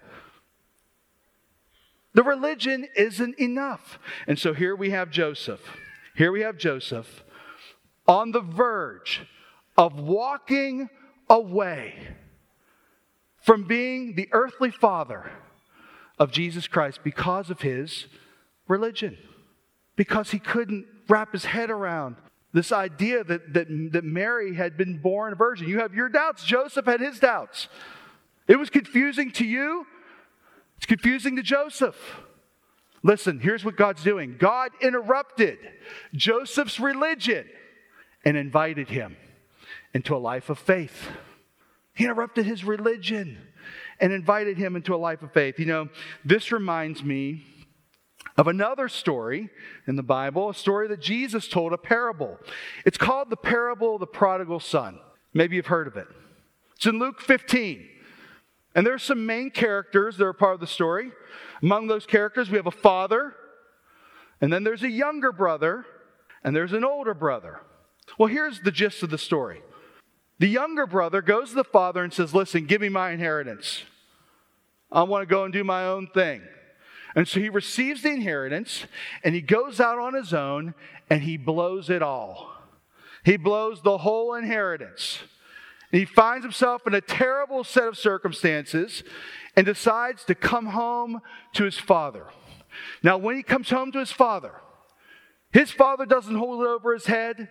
The 2.14 2.22
religion 2.22 2.88
isn't 2.96 3.38
enough. 3.38 3.98
And 4.26 4.38
so 4.38 4.54
here 4.54 4.74
we 4.74 4.90
have 4.90 5.10
Joseph. 5.10 5.60
Here 6.16 6.32
we 6.32 6.40
have 6.40 6.56
Joseph 6.56 7.22
on 8.08 8.32
the 8.32 8.40
verge 8.40 9.24
of 9.76 10.00
walking 10.00 10.88
away 11.30 11.94
from 13.42 13.64
being 13.64 14.16
the 14.16 14.28
earthly 14.32 14.70
father 14.70 15.30
of 16.18 16.32
Jesus 16.32 16.66
Christ 16.66 17.00
because 17.04 17.50
of 17.50 17.60
his 17.60 18.06
religion, 18.66 19.16
because 19.94 20.30
he 20.30 20.38
couldn't 20.38 20.86
wrap 21.08 21.32
his 21.32 21.44
head 21.44 21.70
around 21.70 22.16
this 22.52 22.72
idea 22.72 23.22
that, 23.24 23.52
that, 23.52 23.68
that 23.92 24.04
Mary 24.04 24.54
had 24.54 24.76
been 24.76 24.98
born 24.98 25.34
a 25.34 25.36
virgin. 25.36 25.68
You 25.68 25.80
have 25.80 25.94
your 25.94 26.08
doubts. 26.08 26.44
Joseph 26.44 26.86
had 26.86 27.00
his 27.00 27.20
doubts. 27.20 27.68
It 28.46 28.58
was 28.58 28.70
confusing 28.70 29.30
to 29.32 29.44
you, 29.44 29.86
it's 30.78 30.86
confusing 30.86 31.36
to 31.36 31.42
Joseph. 31.42 31.96
Listen, 33.02 33.38
here's 33.38 33.64
what 33.64 33.76
God's 33.76 34.02
doing 34.02 34.36
God 34.38 34.72
interrupted 34.80 35.58
Joseph's 36.14 36.80
religion 36.80 37.46
and 38.24 38.36
invited 38.36 38.88
him 38.88 39.16
into 39.94 40.14
a 40.14 40.18
life 40.18 40.50
of 40.50 40.58
faith. 40.58 41.08
He 41.94 42.04
interrupted 42.04 42.46
his 42.46 42.64
religion 42.64 43.38
and 44.00 44.12
invited 44.12 44.56
him 44.56 44.76
into 44.76 44.94
a 44.94 44.96
life 44.96 45.22
of 45.22 45.32
faith. 45.32 45.58
You 45.58 45.66
know, 45.66 45.88
this 46.24 46.52
reminds 46.52 47.02
me 47.02 47.44
of 48.36 48.46
another 48.46 48.88
story 48.88 49.50
in 49.86 49.96
the 49.96 50.02
Bible, 50.02 50.50
a 50.50 50.54
story 50.54 50.86
that 50.88 51.00
Jesus 51.00 51.48
told, 51.48 51.72
a 51.72 51.78
parable. 51.78 52.38
It's 52.84 52.98
called 52.98 53.30
the 53.30 53.36
parable 53.36 53.94
of 53.94 54.00
the 54.00 54.06
prodigal 54.06 54.60
son. 54.60 55.00
Maybe 55.34 55.56
you've 55.56 55.66
heard 55.66 55.88
of 55.88 55.96
it. 55.96 56.06
It's 56.76 56.86
in 56.86 57.00
Luke 57.00 57.20
15. 57.20 57.88
And 58.74 58.86
there's 58.86 59.02
some 59.02 59.26
main 59.26 59.50
characters 59.50 60.16
that 60.18 60.24
are 60.24 60.32
part 60.32 60.54
of 60.54 60.60
the 60.60 60.66
story. 60.68 61.10
Among 61.62 61.88
those 61.88 62.06
characters, 62.06 62.48
we 62.48 62.56
have 62.56 62.66
a 62.66 62.70
father, 62.70 63.34
and 64.40 64.52
then 64.52 64.62
there's 64.62 64.84
a 64.84 64.90
younger 64.90 65.32
brother, 65.32 65.84
and 66.44 66.54
there's 66.54 66.72
an 66.72 66.84
older 66.84 67.14
brother. 67.14 67.60
Well, 68.16 68.28
here's 68.28 68.60
the 68.60 68.70
gist 68.70 69.02
of 69.02 69.10
the 69.10 69.18
story 69.18 69.60
the 70.38 70.46
younger 70.46 70.86
brother 70.86 71.20
goes 71.20 71.50
to 71.50 71.56
the 71.56 71.64
father 71.64 72.02
and 72.02 72.12
says, 72.12 72.34
Listen, 72.34 72.66
give 72.66 72.80
me 72.80 72.88
my 72.88 73.10
inheritance. 73.10 73.82
I 74.90 75.02
want 75.02 75.28
to 75.28 75.32
go 75.32 75.44
and 75.44 75.52
do 75.52 75.64
my 75.64 75.84
own 75.86 76.06
thing. 76.08 76.42
And 77.14 77.26
so 77.26 77.40
he 77.40 77.48
receives 77.48 78.02
the 78.02 78.10
inheritance 78.10 78.86
and 79.24 79.34
he 79.34 79.40
goes 79.40 79.80
out 79.80 79.98
on 79.98 80.14
his 80.14 80.32
own 80.32 80.74
and 81.10 81.22
he 81.22 81.36
blows 81.36 81.90
it 81.90 82.02
all. 82.02 82.52
He 83.24 83.36
blows 83.36 83.82
the 83.82 83.98
whole 83.98 84.34
inheritance. 84.34 85.18
And 85.90 85.98
he 85.98 86.04
finds 86.04 86.44
himself 86.44 86.86
in 86.86 86.94
a 86.94 87.00
terrible 87.00 87.64
set 87.64 87.88
of 87.88 87.98
circumstances 87.98 89.02
and 89.56 89.66
decides 89.66 90.24
to 90.24 90.34
come 90.34 90.66
home 90.66 91.20
to 91.54 91.64
his 91.64 91.78
father. 91.78 92.26
Now, 93.02 93.18
when 93.18 93.36
he 93.36 93.42
comes 93.42 93.70
home 93.70 93.90
to 93.92 93.98
his 93.98 94.12
father, 94.12 94.52
his 95.50 95.70
father 95.70 96.06
doesn't 96.06 96.34
hold 96.34 96.60
it 96.60 96.68
over 96.68 96.92
his 96.92 97.06
head. 97.06 97.48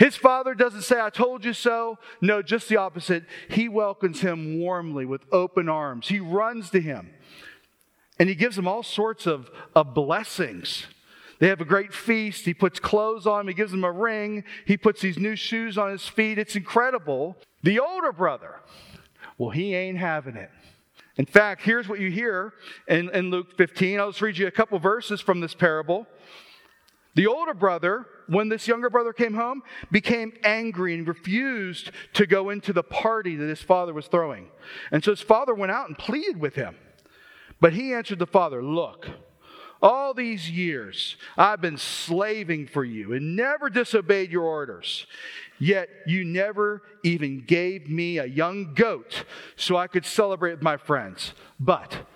His 0.00 0.16
father 0.16 0.54
doesn't 0.54 0.80
say, 0.80 0.98
I 0.98 1.10
told 1.10 1.44
you 1.44 1.52
so. 1.52 1.98
No, 2.22 2.40
just 2.40 2.70
the 2.70 2.78
opposite. 2.78 3.24
He 3.50 3.68
welcomes 3.68 4.22
him 4.22 4.58
warmly 4.58 5.04
with 5.04 5.20
open 5.30 5.68
arms. 5.68 6.08
He 6.08 6.18
runs 6.18 6.70
to 6.70 6.80
him 6.80 7.10
and 8.18 8.26
he 8.26 8.34
gives 8.34 8.56
him 8.56 8.66
all 8.66 8.82
sorts 8.82 9.26
of, 9.26 9.50
of 9.76 9.92
blessings. 9.92 10.86
They 11.38 11.48
have 11.48 11.60
a 11.60 11.66
great 11.66 11.92
feast. 11.92 12.46
He 12.46 12.54
puts 12.54 12.80
clothes 12.80 13.26
on 13.26 13.42
him. 13.42 13.48
He 13.48 13.52
gives 13.52 13.74
him 13.74 13.84
a 13.84 13.92
ring. 13.92 14.44
He 14.64 14.78
puts 14.78 15.02
these 15.02 15.18
new 15.18 15.36
shoes 15.36 15.76
on 15.76 15.90
his 15.90 16.08
feet. 16.08 16.38
It's 16.38 16.56
incredible. 16.56 17.36
The 17.62 17.78
older 17.78 18.12
brother, 18.12 18.60
well, 19.36 19.50
he 19.50 19.74
ain't 19.74 19.98
having 19.98 20.36
it. 20.36 20.50
In 21.18 21.26
fact, 21.26 21.60
here's 21.60 21.88
what 21.88 22.00
you 22.00 22.10
hear 22.10 22.54
in, 22.88 23.10
in 23.10 23.30
Luke 23.30 23.54
15. 23.54 24.00
I'll 24.00 24.12
just 24.12 24.22
read 24.22 24.38
you 24.38 24.46
a 24.46 24.50
couple 24.50 24.78
verses 24.78 25.20
from 25.20 25.40
this 25.40 25.52
parable. 25.52 26.06
The 27.14 27.26
older 27.26 27.54
brother, 27.54 28.06
when 28.28 28.48
this 28.48 28.68
younger 28.68 28.88
brother 28.88 29.12
came 29.12 29.34
home, 29.34 29.62
became 29.90 30.32
angry 30.44 30.94
and 30.94 31.06
refused 31.06 31.90
to 32.14 32.26
go 32.26 32.50
into 32.50 32.72
the 32.72 32.82
party 32.82 33.34
that 33.36 33.48
his 33.48 33.62
father 33.62 33.92
was 33.92 34.06
throwing. 34.06 34.48
And 34.92 35.02
so 35.02 35.10
his 35.10 35.20
father 35.20 35.54
went 35.54 35.72
out 35.72 35.88
and 35.88 35.98
pleaded 35.98 36.38
with 36.38 36.54
him. 36.54 36.76
But 37.60 37.72
he 37.72 37.92
answered 37.92 38.20
the 38.20 38.26
father, 38.26 38.62
Look, 38.62 39.08
all 39.82 40.14
these 40.14 40.50
years 40.50 41.16
I've 41.36 41.60
been 41.60 41.78
slaving 41.78 42.66
for 42.66 42.84
you 42.84 43.12
and 43.12 43.34
never 43.34 43.70
disobeyed 43.70 44.30
your 44.30 44.44
orders. 44.44 45.06
Yet 45.58 45.88
you 46.06 46.24
never 46.24 46.82
even 47.02 47.44
gave 47.44 47.88
me 47.88 48.18
a 48.18 48.24
young 48.24 48.72
goat 48.74 49.24
so 49.56 49.76
I 49.76 49.88
could 49.88 50.06
celebrate 50.06 50.52
with 50.52 50.62
my 50.62 50.76
friends. 50.76 51.34
But 51.58 52.06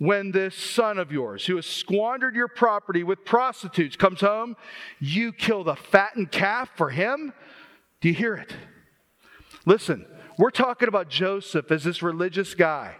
when 0.00 0.30
this 0.30 0.54
son 0.54 0.98
of 0.98 1.12
yours, 1.12 1.44
who 1.44 1.56
has 1.56 1.66
squandered 1.66 2.34
your 2.34 2.48
property 2.48 3.04
with 3.04 3.22
prostitutes, 3.22 3.96
comes 3.96 4.22
home, 4.22 4.56
you 4.98 5.30
kill 5.30 5.62
the 5.62 5.76
fattened 5.76 6.32
calf 6.32 6.70
for 6.74 6.88
him? 6.88 7.34
Do 8.00 8.08
you 8.08 8.14
hear 8.14 8.34
it? 8.34 8.56
Listen, 9.66 10.06
we're 10.38 10.50
talking 10.50 10.88
about 10.88 11.10
Joseph 11.10 11.70
as 11.70 11.84
this 11.84 12.02
religious 12.02 12.54
guy. 12.54 12.96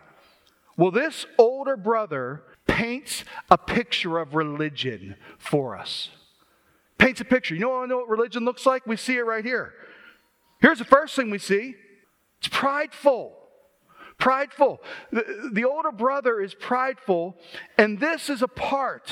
Well, 0.76 0.90
this 0.90 1.24
older 1.38 1.74
brother 1.74 2.42
paints 2.66 3.24
a 3.50 3.56
picture 3.56 4.18
of 4.18 4.34
religion 4.34 5.16
for 5.38 5.78
us. 5.78 6.10
Paints 6.98 7.22
a 7.22 7.24
picture. 7.24 7.54
You 7.54 7.62
know, 7.62 7.86
know 7.86 7.96
what 7.96 8.10
religion 8.10 8.44
looks 8.44 8.66
like? 8.66 8.86
We 8.86 8.98
see 8.98 9.16
it 9.16 9.22
right 9.22 9.44
here. 9.44 9.72
Here's 10.60 10.80
the 10.80 10.84
first 10.84 11.16
thing 11.16 11.30
we 11.30 11.38
see 11.38 11.76
it's 12.40 12.48
prideful 12.48 13.39
prideful. 14.20 14.80
The, 15.10 15.50
the, 15.52 15.64
older 15.64 15.90
brother 15.90 16.40
is 16.40 16.54
prideful, 16.54 17.36
and 17.76 17.98
this 17.98 18.30
is 18.30 18.42
a 18.42 18.48
part 18.48 19.10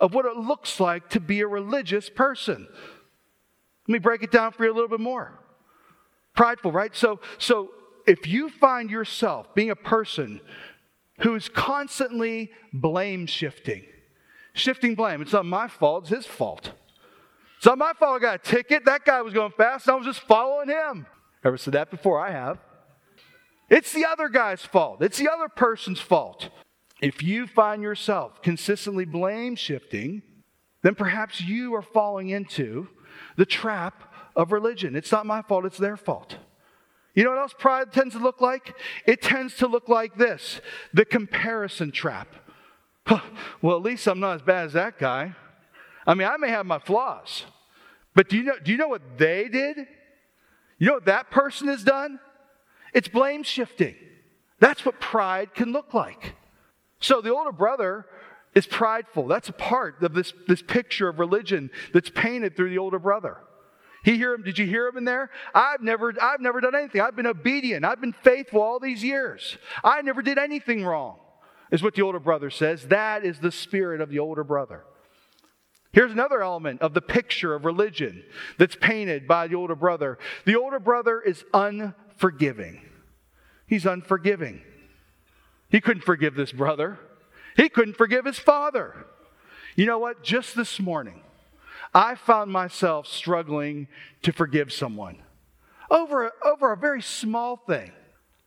of 0.00 0.12
what 0.12 0.26
it 0.26 0.36
looks 0.36 0.78
like 0.78 1.08
to 1.10 1.20
be 1.20 1.40
a 1.40 1.46
religious 1.46 2.10
person. 2.10 2.68
Let 3.86 3.92
me 3.92 3.98
break 4.00 4.22
it 4.22 4.30
down 4.30 4.52
for 4.52 4.64
you 4.64 4.72
a 4.72 4.74
little 4.74 4.88
bit 4.88 5.00
more. 5.00 5.38
Prideful, 6.36 6.72
right? 6.72 6.94
So, 6.94 7.20
so 7.38 7.70
if 8.06 8.26
you 8.26 8.50
find 8.50 8.90
yourself 8.90 9.54
being 9.54 9.70
a 9.70 9.76
person 9.76 10.40
who 11.20 11.34
is 11.34 11.48
constantly 11.48 12.50
blame 12.72 13.26
shifting, 13.26 13.84
shifting 14.52 14.94
blame, 14.94 15.22
it's 15.22 15.32
not 15.32 15.46
my 15.46 15.68
fault, 15.68 16.04
it's 16.04 16.10
his 16.10 16.26
fault. 16.26 16.72
It's 17.56 17.66
not 17.66 17.78
my 17.78 17.92
fault 17.98 18.16
I 18.16 18.18
got 18.20 18.34
a 18.34 18.38
ticket. 18.38 18.84
That 18.84 19.04
guy 19.04 19.20
was 19.22 19.32
going 19.32 19.52
fast, 19.56 19.86
and 19.86 19.94
I 19.94 19.96
was 19.96 20.06
just 20.06 20.20
following 20.20 20.68
him. 20.68 21.06
Ever 21.44 21.56
said 21.56 21.74
that 21.74 21.90
before? 21.90 22.20
I 22.20 22.30
have. 22.30 22.58
It's 23.68 23.92
the 23.92 24.06
other 24.06 24.28
guy's 24.28 24.62
fault, 24.62 25.02
it's 25.02 25.18
the 25.18 25.30
other 25.30 25.48
person's 25.48 26.00
fault. 26.00 26.50
If 27.00 27.22
you 27.22 27.46
find 27.46 27.82
yourself 27.82 28.42
consistently 28.42 29.04
blame 29.04 29.54
shifting, 29.54 30.22
then 30.82 30.94
perhaps 30.94 31.40
you 31.40 31.74
are 31.74 31.82
falling 31.82 32.30
into 32.30 32.88
the 33.36 33.46
trap 33.46 34.12
of 34.34 34.52
religion. 34.52 34.96
It's 34.96 35.12
not 35.12 35.26
my 35.26 35.42
fault, 35.42 35.64
it's 35.64 35.78
their 35.78 35.96
fault. 35.96 36.36
You 37.14 37.24
know 37.24 37.30
what 37.30 37.40
else 37.40 37.54
pride 37.56 37.92
tends 37.92 38.14
to 38.14 38.20
look 38.20 38.40
like? 38.40 38.74
It 39.06 39.22
tends 39.22 39.56
to 39.56 39.66
look 39.66 39.88
like 39.88 40.16
this 40.16 40.60
the 40.92 41.04
comparison 41.04 41.90
trap. 41.90 42.28
well, 43.62 43.76
at 43.76 43.82
least 43.82 44.06
I'm 44.06 44.20
not 44.20 44.36
as 44.36 44.42
bad 44.42 44.66
as 44.66 44.72
that 44.74 44.98
guy. 44.98 45.34
I 46.06 46.14
mean, 46.14 46.28
I 46.28 46.36
may 46.36 46.48
have 46.48 46.64
my 46.64 46.78
flaws, 46.78 47.44
but 48.14 48.28
do 48.28 48.36
you 48.36 48.44
know, 48.44 48.58
do 48.62 48.70
you 48.70 48.78
know 48.78 48.88
what 48.88 49.18
they 49.18 49.48
did? 49.48 49.78
You 50.78 50.86
know 50.86 50.94
what 50.94 51.06
that 51.06 51.30
person 51.30 51.68
has 51.68 51.82
done? 51.82 52.20
It's 52.94 53.08
blame 53.08 53.42
shifting. 53.42 53.94
That's 54.60 54.84
what 54.84 55.00
pride 55.00 55.54
can 55.54 55.72
look 55.72 55.94
like. 55.94 56.34
So 57.00 57.20
the 57.20 57.34
older 57.34 57.52
brother 57.52 58.06
is 58.54 58.66
prideful. 58.66 59.26
That's 59.26 59.48
a 59.48 59.52
part 59.52 60.02
of 60.02 60.14
this, 60.14 60.32
this 60.46 60.62
picture 60.62 61.08
of 61.08 61.18
religion 61.18 61.70
that's 61.92 62.10
painted 62.10 62.56
through 62.56 62.70
the 62.70 62.78
older 62.78 62.98
brother. 62.98 63.36
He 64.04 64.16
hear 64.16 64.32
him, 64.32 64.42
did 64.42 64.58
you 64.58 64.66
hear 64.66 64.88
him 64.88 64.96
in 64.96 65.04
there? 65.04 65.30
I've 65.54 65.82
never, 65.82 66.14
I've 66.20 66.40
never 66.40 66.60
done 66.60 66.74
anything. 66.74 67.00
I've 67.00 67.16
been 67.16 67.26
obedient. 67.26 67.84
I've 67.84 68.00
been 68.00 68.12
faithful 68.12 68.62
all 68.62 68.80
these 68.80 69.04
years. 69.04 69.58
I 69.84 70.02
never 70.02 70.22
did 70.22 70.38
anything 70.38 70.84
wrong, 70.84 71.18
is 71.70 71.82
what 71.82 71.94
the 71.94 72.02
older 72.02 72.20
brother 72.20 72.50
says. 72.50 72.86
That 72.88 73.24
is 73.24 73.38
the 73.40 73.52
spirit 73.52 74.00
of 74.00 74.08
the 74.08 74.18
older 74.18 74.44
brother. 74.44 74.84
Here's 75.92 76.12
another 76.12 76.42
element 76.42 76.80
of 76.80 76.94
the 76.94 77.00
picture 77.00 77.54
of 77.54 77.64
religion 77.64 78.22
that's 78.56 78.76
painted 78.76 79.26
by 79.26 79.48
the 79.48 79.56
older 79.56 79.74
brother. 79.74 80.18
The 80.44 80.56
older 80.56 80.78
brother 80.78 81.20
is 81.20 81.44
unforgiving. 82.18 82.80
He's 83.66 83.86
unforgiving. 83.86 84.62
He 85.70 85.80
couldn't 85.80 86.02
forgive 86.02 86.34
this 86.34 86.50
brother, 86.50 86.98
he 87.56 87.68
couldn't 87.68 87.96
forgive 87.96 88.24
his 88.24 88.38
father. 88.38 89.06
You 89.76 89.86
know 89.86 89.98
what? 89.98 90.24
Just 90.24 90.56
this 90.56 90.80
morning, 90.80 91.22
I 91.94 92.16
found 92.16 92.50
myself 92.50 93.06
struggling 93.06 93.86
to 94.22 94.32
forgive 94.32 94.72
someone 94.72 95.18
over 95.88 96.32
over 96.44 96.72
a 96.72 96.76
very 96.76 97.02
small 97.02 97.56
thing. 97.56 97.92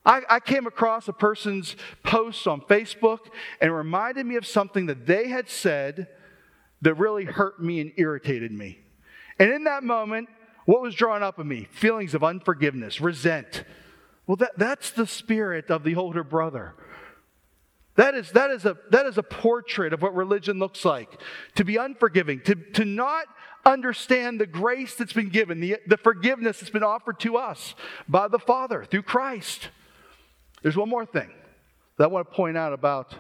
I, 0.06 0.22
I, 0.28 0.40
came 0.40 0.66
across 0.66 1.08
a 1.08 1.14
person's 1.14 1.76
post 2.04 2.48
on 2.48 2.62
Facebook 2.62 3.20
and 3.62 3.74
reminded 3.74 4.26
me 4.26 4.36
of 4.36 4.48
something 4.48 4.88
that 4.88 5.06
they 5.06 5.28
had 5.28 5.48
said 5.48 6.08
that 6.82 6.96
really 6.96 7.24
hurt 7.24 7.62
me 7.62 7.80
and 7.82 7.92
irritated 7.98 8.52
me. 8.52 8.80
And 9.38 9.52
in 9.54 9.66
that 9.66 9.84
moment, 9.84 10.28
what 10.66 10.82
was 10.82 10.96
drawn 10.96 11.24
up 11.24 11.40
in 11.40 11.48
me? 11.48 11.68
Feelings 11.72 12.14
of 12.14 12.24
unforgiveness, 12.24 13.02
resent. 13.02 13.64
Well, 14.28 14.38
that, 14.38 14.52
that's 14.58 14.92
the 14.92 15.08
spirit 15.08 15.70
of 15.70 15.84
the 15.84 15.96
older 15.96 16.24
brother. 16.24 16.76
That 17.96 18.16
is, 18.16 18.32
that, 18.32 18.52
is 18.52 18.66
a, 18.66 18.78
that 18.92 19.06
is 19.06 19.18
a 19.18 19.24
portrait 19.24 19.94
of 19.94 20.02
what 20.02 20.16
religion 20.16 20.60
looks 20.60 20.86
like. 20.86 21.20
To 21.56 21.66
be 21.66 21.76
unforgiving, 21.76 22.42
to, 22.42 22.56
to 22.56 22.86
not 22.86 23.26
understand 23.66 24.40
the 24.40 24.46
grace 24.46 24.96
that's 24.96 25.14
been 25.14 25.30
given, 25.30 25.60
the, 25.60 25.78
the 25.88 25.98
forgiveness 25.98 26.60
that's 26.60 26.72
been 26.72 26.84
offered 26.84 27.20
to 27.20 27.38
us 27.38 27.76
by 28.08 28.28
the 28.28 28.40
Father 28.40 28.86
through 28.86 29.04
Christ. 29.04 29.70
There's 30.64 30.78
one 30.78 30.90
more 30.90 31.06
thing 31.06 31.30
that 31.98 32.06
I 32.06 32.08
want 32.08 32.30
to 32.30 32.36
point 32.36 32.58
out 32.58 32.74
about 32.74 33.14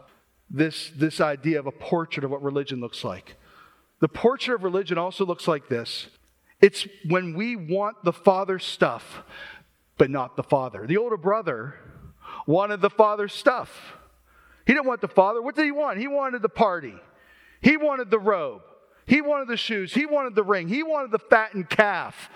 this, 0.50 0.92
this 0.96 1.20
idea 1.20 1.60
of 1.60 1.68
a 1.68 1.72
portrait 1.72 2.24
of 2.24 2.32
what 2.32 2.42
religion 2.42 2.80
looks 2.80 3.04
like. 3.04 3.36
The 4.00 4.08
portrait 4.08 4.56
of 4.56 4.64
religion 4.64 4.98
also 4.98 5.26
looks 5.26 5.48
like 5.48 5.68
this 5.68 6.08
it's 6.62 6.88
when 7.08 7.36
we 7.36 7.56
want 7.56 8.04
the 8.04 8.14
Father's 8.14 8.64
stuff, 8.64 9.24
but 9.98 10.10
not 10.10 10.36
the 10.36 10.44
Father. 10.44 10.86
The 10.86 10.98
older 10.98 11.18
brother 11.18 11.76
wanted 12.46 12.82
the 12.82 12.90
Father's 12.90 13.34
stuff. 13.34 13.96
He 14.66 14.74
didn't 14.74 14.86
want 14.86 15.02
the 15.02 15.08
Father. 15.08 15.42
What 15.42 15.56
did 15.56 15.66
he 15.66 15.72
want? 15.72 15.98
He 15.98 16.08
wanted 16.08 16.42
the 16.42 16.50
party, 16.50 16.96
he 17.62 17.78
wanted 17.78 18.12
the 18.12 18.20
robe, 18.20 18.62
he 19.06 19.22
wanted 19.22 19.48
the 19.48 19.58
shoes, 19.58 19.94
he 19.94 20.06
wanted 20.06 20.36
the 20.36 20.44
ring, 20.44 20.68
he 20.68 20.84
wanted 20.84 21.12
the 21.12 21.20
fattened 21.20 21.70
calf. 21.70 22.30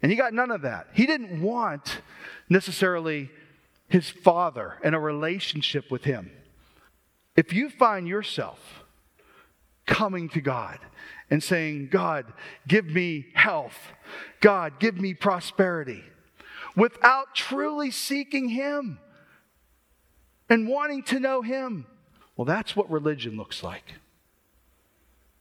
And 0.00 0.12
he 0.12 0.16
got 0.16 0.32
none 0.32 0.52
of 0.52 0.62
that. 0.62 0.88
He 0.92 1.06
didn't 1.06 1.42
want 1.42 2.02
necessarily 2.48 3.30
his 3.88 4.08
Father 4.08 4.78
and 4.84 4.94
a 4.94 4.98
relationship 4.98 5.90
with 5.90 6.04
him. 6.04 6.30
If 7.34 7.52
you 7.52 7.68
find 7.68 8.06
yourself 8.06 8.84
coming 9.88 10.28
to 10.28 10.40
God 10.40 10.78
and 11.30 11.42
saying, 11.42 11.88
God, 11.90 12.32
give 12.68 12.86
me 12.86 13.26
health. 13.34 13.76
God, 14.40 14.78
give 14.78 14.96
me 14.96 15.14
prosperity. 15.14 16.04
Without 16.76 17.34
truly 17.34 17.90
seeking 17.90 18.50
Him 18.50 19.00
and 20.48 20.68
wanting 20.68 21.02
to 21.04 21.18
know 21.18 21.42
Him. 21.42 21.86
Well, 22.36 22.44
that's 22.44 22.76
what 22.76 22.88
religion 22.88 23.36
looks 23.36 23.64
like. 23.64 23.94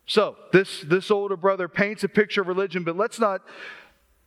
So, 0.08 0.38
this, 0.54 0.82
this 0.82 1.12
older 1.12 1.36
brother 1.36 1.68
paints 1.68 2.04
a 2.04 2.10
picture 2.10 2.42
of 2.42 2.48
religion, 2.48 2.84
but 2.84 2.96
let's 2.96 3.20
not, 3.20 3.42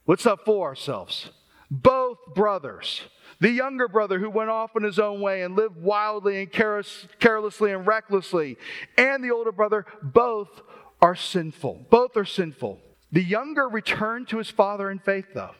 let's 0.06 0.24
not 0.26 0.44
fool 0.44 0.62
ourselves. 0.62 1.30
Both 1.70 2.18
brothers 2.34 3.02
the 3.40 3.50
younger 3.50 3.88
brother 3.88 4.18
who 4.18 4.30
went 4.30 4.50
off 4.50 4.76
in 4.76 4.82
his 4.82 4.98
own 4.98 5.20
way 5.20 5.42
and 5.42 5.56
lived 5.56 5.76
wildly 5.76 6.40
and 6.40 6.52
careless, 6.52 7.06
carelessly 7.18 7.72
and 7.72 7.86
recklessly, 7.86 8.56
and 8.96 9.24
the 9.24 9.30
older 9.30 9.52
brother, 9.52 9.86
both 10.02 10.60
are 11.00 11.16
sinful. 11.16 11.86
Both 11.90 12.16
are 12.16 12.24
sinful. 12.24 12.78
The 13.10 13.24
younger 13.24 13.68
returned 13.68 14.28
to 14.28 14.38
his 14.38 14.50
father 14.50 14.90
in 14.90 14.98
faith, 14.98 15.26
though, 15.34 15.54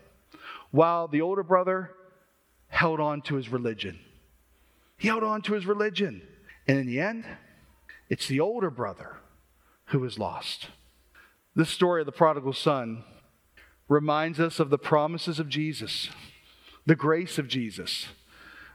while 0.70 1.08
the 1.08 1.22
older 1.22 1.42
brother 1.42 1.90
held 2.68 3.00
on 3.00 3.22
to 3.22 3.34
his 3.34 3.48
religion. 3.48 3.98
He 4.96 5.08
held 5.08 5.24
on 5.24 5.42
to 5.42 5.54
his 5.54 5.66
religion. 5.66 6.22
And 6.68 6.78
in 6.78 6.86
the 6.86 7.00
end, 7.00 7.24
it's 8.08 8.28
the 8.28 8.40
older 8.40 8.70
brother 8.70 9.16
who 9.86 10.04
is 10.04 10.18
lost. 10.18 10.68
This 11.56 11.70
story 11.70 12.02
of 12.02 12.06
the 12.06 12.12
prodigal 12.12 12.52
son 12.52 13.02
reminds 13.88 14.38
us 14.38 14.60
of 14.60 14.70
the 14.70 14.78
promises 14.78 15.40
of 15.40 15.48
Jesus 15.48 16.10
the 16.86 16.96
grace 16.96 17.38
of 17.38 17.48
Jesus. 17.48 18.08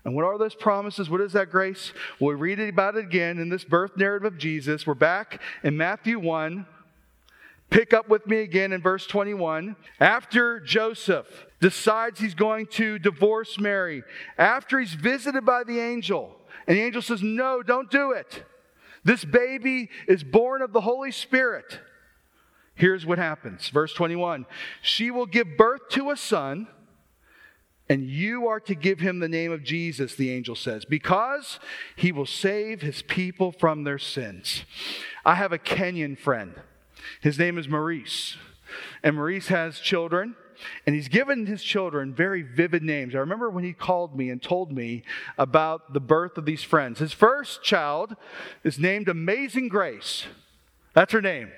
And 0.03 0.13
what 0.13 0.23
are 0.23 0.37
those 0.37 0.55
promises? 0.55 1.09
What 1.09 1.21
is 1.21 1.33
that 1.33 1.49
grace? 1.49 1.91
Well, 2.19 2.29
we 2.29 2.35
read 2.35 2.59
about 2.59 2.95
it 2.95 3.05
again 3.05 3.39
in 3.39 3.49
this 3.49 3.63
birth 3.63 3.97
narrative 3.97 4.33
of 4.33 4.37
Jesus. 4.37 4.85
We're 4.85 4.93
back 4.93 5.41
in 5.63 5.75
Matthew 5.75 6.19
1. 6.19 6.67
Pick 7.71 7.93
up 7.93 8.07
with 8.07 8.27
me 8.27 8.37
again 8.41 8.71
in 8.71 8.81
verse 8.81 9.07
21. 9.07 9.75
After 9.99 10.59
Joseph 10.59 11.47
decides 11.59 12.19
he's 12.19 12.35
going 12.35 12.67
to 12.67 12.99
divorce 12.99 13.59
Mary, 13.59 14.03
after 14.37 14.79
he's 14.79 14.93
visited 14.93 15.43
by 15.43 15.63
the 15.63 15.79
angel, 15.79 16.37
and 16.67 16.77
the 16.77 16.81
angel 16.81 17.01
says, 17.01 17.23
No, 17.23 17.63
don't 17.63 17.89
do 17.89 18.11
it. 18.11 18.43
This 19.03 19.25
baby 19.25 19.89
is 20.07 20.23
born 20.23 20.61
of 20.61 20.73
the 20.73 20.81
Holy 20.81 21.11
Spirit. 21.11 21.79
Here's 22.75 23.05
what 23.05 23.17
happens. 23.17 23.69
Verse 23.69 23.93
21 23.93 24.45
She 24.83 25.09
will 25.09 25.25
give 25.25 25.57
birth 25.57 25.89
to 25.89 26.11
a 26.11 26.17
son 26.17 26.67
and 27.87 28.09
you 28.09 28.47
are 28.47 28.59
to 28.61 28.75
give 28.75 28.99
him 28.99 29.19
the 29.19 29.29
name 29.29 29.51
of 29.51 29.63
Jesus, 29.63 30.15
the 30.15 30.31
angel 30.31 30.55
says, 30.55 30.85
because 30.85 31.59
he 31.95 32.11
will 32.11 32.25
save 32.25 32.81
his 32.81 33.01
people 33.03 33.51
from 33.51 33.83
their 33.83 33.99
sins. 33.99 34.63
I 35.23 35.35
have 35.35 35.51
a 35.51 35.59
Kenyan 35.59 36.17
friend. 36.17 36.55
His 37.21 37.37
name 37.37 37.57
is 37.57 37.67
Maurice. 37.67 38.37
And 39.03 39.15
Maurice 39.15 39.47
has 39.49 39.79
children, 39.79 40.35
and 40.85 40.95
he's 40.95 41.07
given 41.07 41.45
his 41.45 41.63
children 41.63 42.13
very 42.13 42.41
vivid 42.41 42.81
names. 42.81 43.13
I 43.13 43.19
remember 43.19 43.49
when 43.49 43.63
he 43.63 43.73
called 43.73 44.17
me 44.17 44.29
and 44.29 44.41
told 44.41 44.71
me 44.71 45.03
about 45.37 45.93
the 45.93 45.99
birth 45.99 46.37
of 46.37 46.45
these 46.45 46.63
friends. 46.63 46.99
His 46.99 47.13
first 47.13 47.61
child 47.61 48.15
is 48.63 48.79
named 48.79 49.07
Amazing 49.07 49.67
Grace. 49.67 50.25
That's 50.93 51.13
her 51.13 51.21
name. 51.21 51.51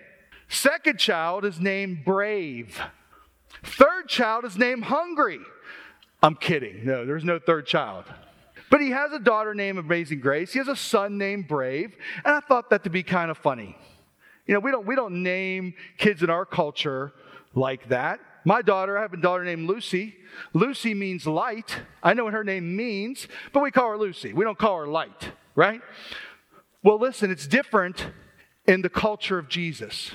Second 0.50 1.00
child 1.00 1.46
is 1.46 1.60
named 1.60 2.04
Brave. 2.04 2.82
Third 3.64 4.08
child 4.08 4.46
is 4.46 4.58
named 4.58 4.86
Hungry. 4.86 5.40
I'm 6.22 6.36
kidding. 6.36 6.86
No, 6.86 7.06
there's 7.06 7.24
no 7.24 7.40
third 7.40 7.68
child. 7.68 8.06
But 8.70 8.82
he 8.82 8.90
has 8.92 9.12
a 9.12 9.20
daughter 9.20 9.54
named 9.54 9.78
Amazing 9.78 10.20
Grace. 10.20 10.52
He 10.52 10.60
has 10.60 10.68
a 10.68 10.76
son 10.76 11.18
named 11.18 11.48
Brave. 11.48 11.96
And 12.26 12.36
I 12.36 12.40
thought 12.42 12.70
that 12.72 12.84
to 12.84 12.90
be 12.90 13.04
kind 13.04 13.32
of 13.32 13.38
funny. 13.38 13.78
You 14.46 14.54
know, 14.54 14.60
we 14.60 14.72
don't, 14.72 14.86
we 14.86 14.96
don't 14.96 15.24
name 15.24 15.74
kids 15.98 16.24
in 16.24 16.30
our 16.30 16.46
culture 16.46 17.14
like 17.54 17.90
that. 17.90 18.20
My 18.46 18.62
daughter, 18.62 18.98
I 18.98 19.02
have 19.02 19.14
a 19.14 19.18
daughter 19.18 19.44
named 19.44 19.68
Lucy. 19.68 20.16
Lucy 20.54 20.94
means 20.94 21.28
light. 21.28 21.80
I 22.02 22.14
know 22.14 22.26
what 22.26 22.34
her 22.34 22.44
name 22.44 22.76
means, 22.76 23.28
but 23.52 23.62
we 23.62 23.72
call 23.72 23.90
her 23.90 23.98
Lucy. 23.98 24.34
We 24.34 24.46
don't 24.46 24.58
call 24.58 24.80
her 24.80 24.88
light, 24.88 25.32
right? 25.56 25.82
Well, 26.82 26.98
listen, 26.98 27.30
it's 27.30 27.48
different 27.48 28.08
in 28.66 28.82
the 28.82 28.90
culture 28.90 29.38
of 29.38 29.50
Jesus. 29.50 30.12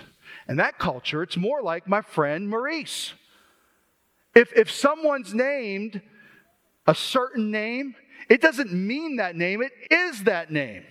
In 0.49 0.57
that 0.57 0.79
culture, 0.79 1.23
it's 1.23 1.37
more 1.37 1.63
like 1.63 1.87
my 1.87 2.01
friend 2.01 2.49
Maurice. 2.49 3.13
If, 4.35 4.53
if 4.55 4.71
someone's 4.71 5.35
named 5.35 6.01
a 6.87 6.95
certain 6.95 7.51
name, 7.51 7.95
it 8.29 8.41
doesn't 8.41 8.73
mean 8.73 9.17
that 9.17 9.37
name, 9.37 9.63
it 9.63 9.73
is 9.91 10.25
that 10.25 10.51
name. 10.51 10.85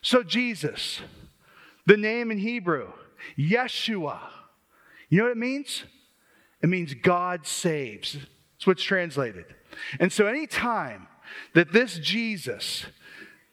So, 0.00 0.22
Jesus, 0.22 1.00
the 1.86 1.96
name 1.96 2.30
in 2.30 2.38
Hebrew, 2.38 2.92
Yeshua, 3.38 4.18
you 5.08 5.18
know 5.18 5.24
what 5.24 5.32
it 5.32 5.38
means? 5.38 5.84
It 6.62 6.68
means 6.68 6.94
God 6.94 7.46
saves. 7.46 8.14
That's 8.14 8.66
what's 8.66 8.82
translated. 8.82 9.46
And 9.98 10.12
so, 10.12 10.26
anytime 10.26 11.08
that 11.54 11.72
this 11.72 11.98
Jesus 11.98 12.86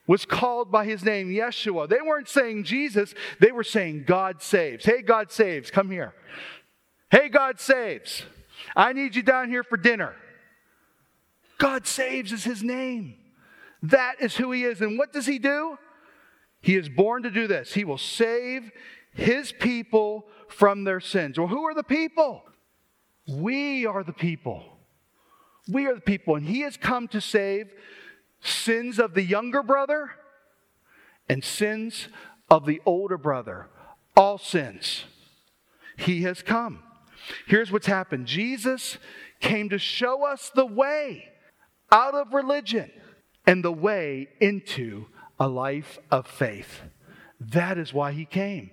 was 0.08 0.25
called 0.25 0.71
by 0.71 0.86
his 0.86 1.04
name, 1.04 1.30
Yeshua, 1.30 1.88
they 1.88 2.01
weren't 2.01 2.30
saying 2.30 2.63
Jesus, 2.63 3.13
they 3.39 3.51
were 3.51 3.63
saying 3.63 4.04
God 4.06 4.41
saves. 4.41 4.86
Hey, 4.86 5.01
God 5.01 5.32
saves, 5.32 5.71
come 5.71 5.89
here. 5.89 6.13
Hey, 7.10 7.30
God 7.30 7.60
saves. 7.60 8.23
I 8.76 8.93
need 8.93 9.15
you 9.15 9.24
down 9.24 9.50
here 9.50 9.63
for 9.63 9.78
dinner. 9.78 10.15
God 11.58 11.86
saves 11.86 12.32
is 12.32 12.43
his 12.43 12.63
name. 12.63 13.15
That 13.84 14.15
is 14.19 14.36
who 14.36 14.52
he 14.52 14.63
is. 14.63 14.82
And 14.82 14.97
what 14.97 15.13
does 15.13 15.26
he 15.26 15.39
do? 15.39 15.78
He 16.62 16.76
is 16.76 16.89
born 16.89 17.24
to 17.24 17.32
do 17.32 17.47
this. 17.47 17.74
He 17.74 17.84
will 17.84 17.97
save 17.97 18.71
his 19.13 19.52
people 19.52 20.28
from 20.47 20.84
their 20.84 21.00
sins. 21.00 21.38
Well, 21.38 21.47
who 21.47 21.63
are 21.65 21.74
the 21.74 21.84
people? 21.84 22.43
We 23.28 23.86
are 23.86 24.04
the 24.04 24.13
people. 24.13 24.63
We 25.71 25.88
are 25.88 25.95
the 25.95 26.02
people. 26.02 26.36
And 26.36 26.45
he 26.45 26.62
has 26.62 26.78
come 26.78 27.08
to 27.10 27.21
save 27.21 27.71
sins 28.41 29.00
of 29.00 29.13
the 29.13 29.24
younger 29.24 29.63
brother 29.63 30.12
and 31.30 31.43
sins 31.43 32.08
of 32.50 32.65
the 32.65 32.82
older 32.86 33.17
brother. 33.17 33.67
All 34.15 34.38
sins. 34.38 35.06
He 35.97 36.24
has 36.24 36.41
come. 36.41 36.84
Here's 37.48 37.72
what's 37.72 37.88
happened 37.88 38.28
Jesus 38.28 38.98
came 39.40 39.70
to 39.70 39.78
show 39.78 40.26
us 40.26 40.52
the 40.54 40.66
way 40.66 41.26
out 41.92 42.14
of 42.14 42.34
religion 42.34 42.92
and 43.46 43.64
the 43.64 43.72
way 43.72 44.30
into 44.40 45.08
a 45.40 45.48
life 45.48 45.98
of 46.10 46.28
faith. 46.28 46.82
That 47.40 47.78
is 47.78 47.94
why 47.94 48.12
he 48.12 48.26
came. 48.26 48.72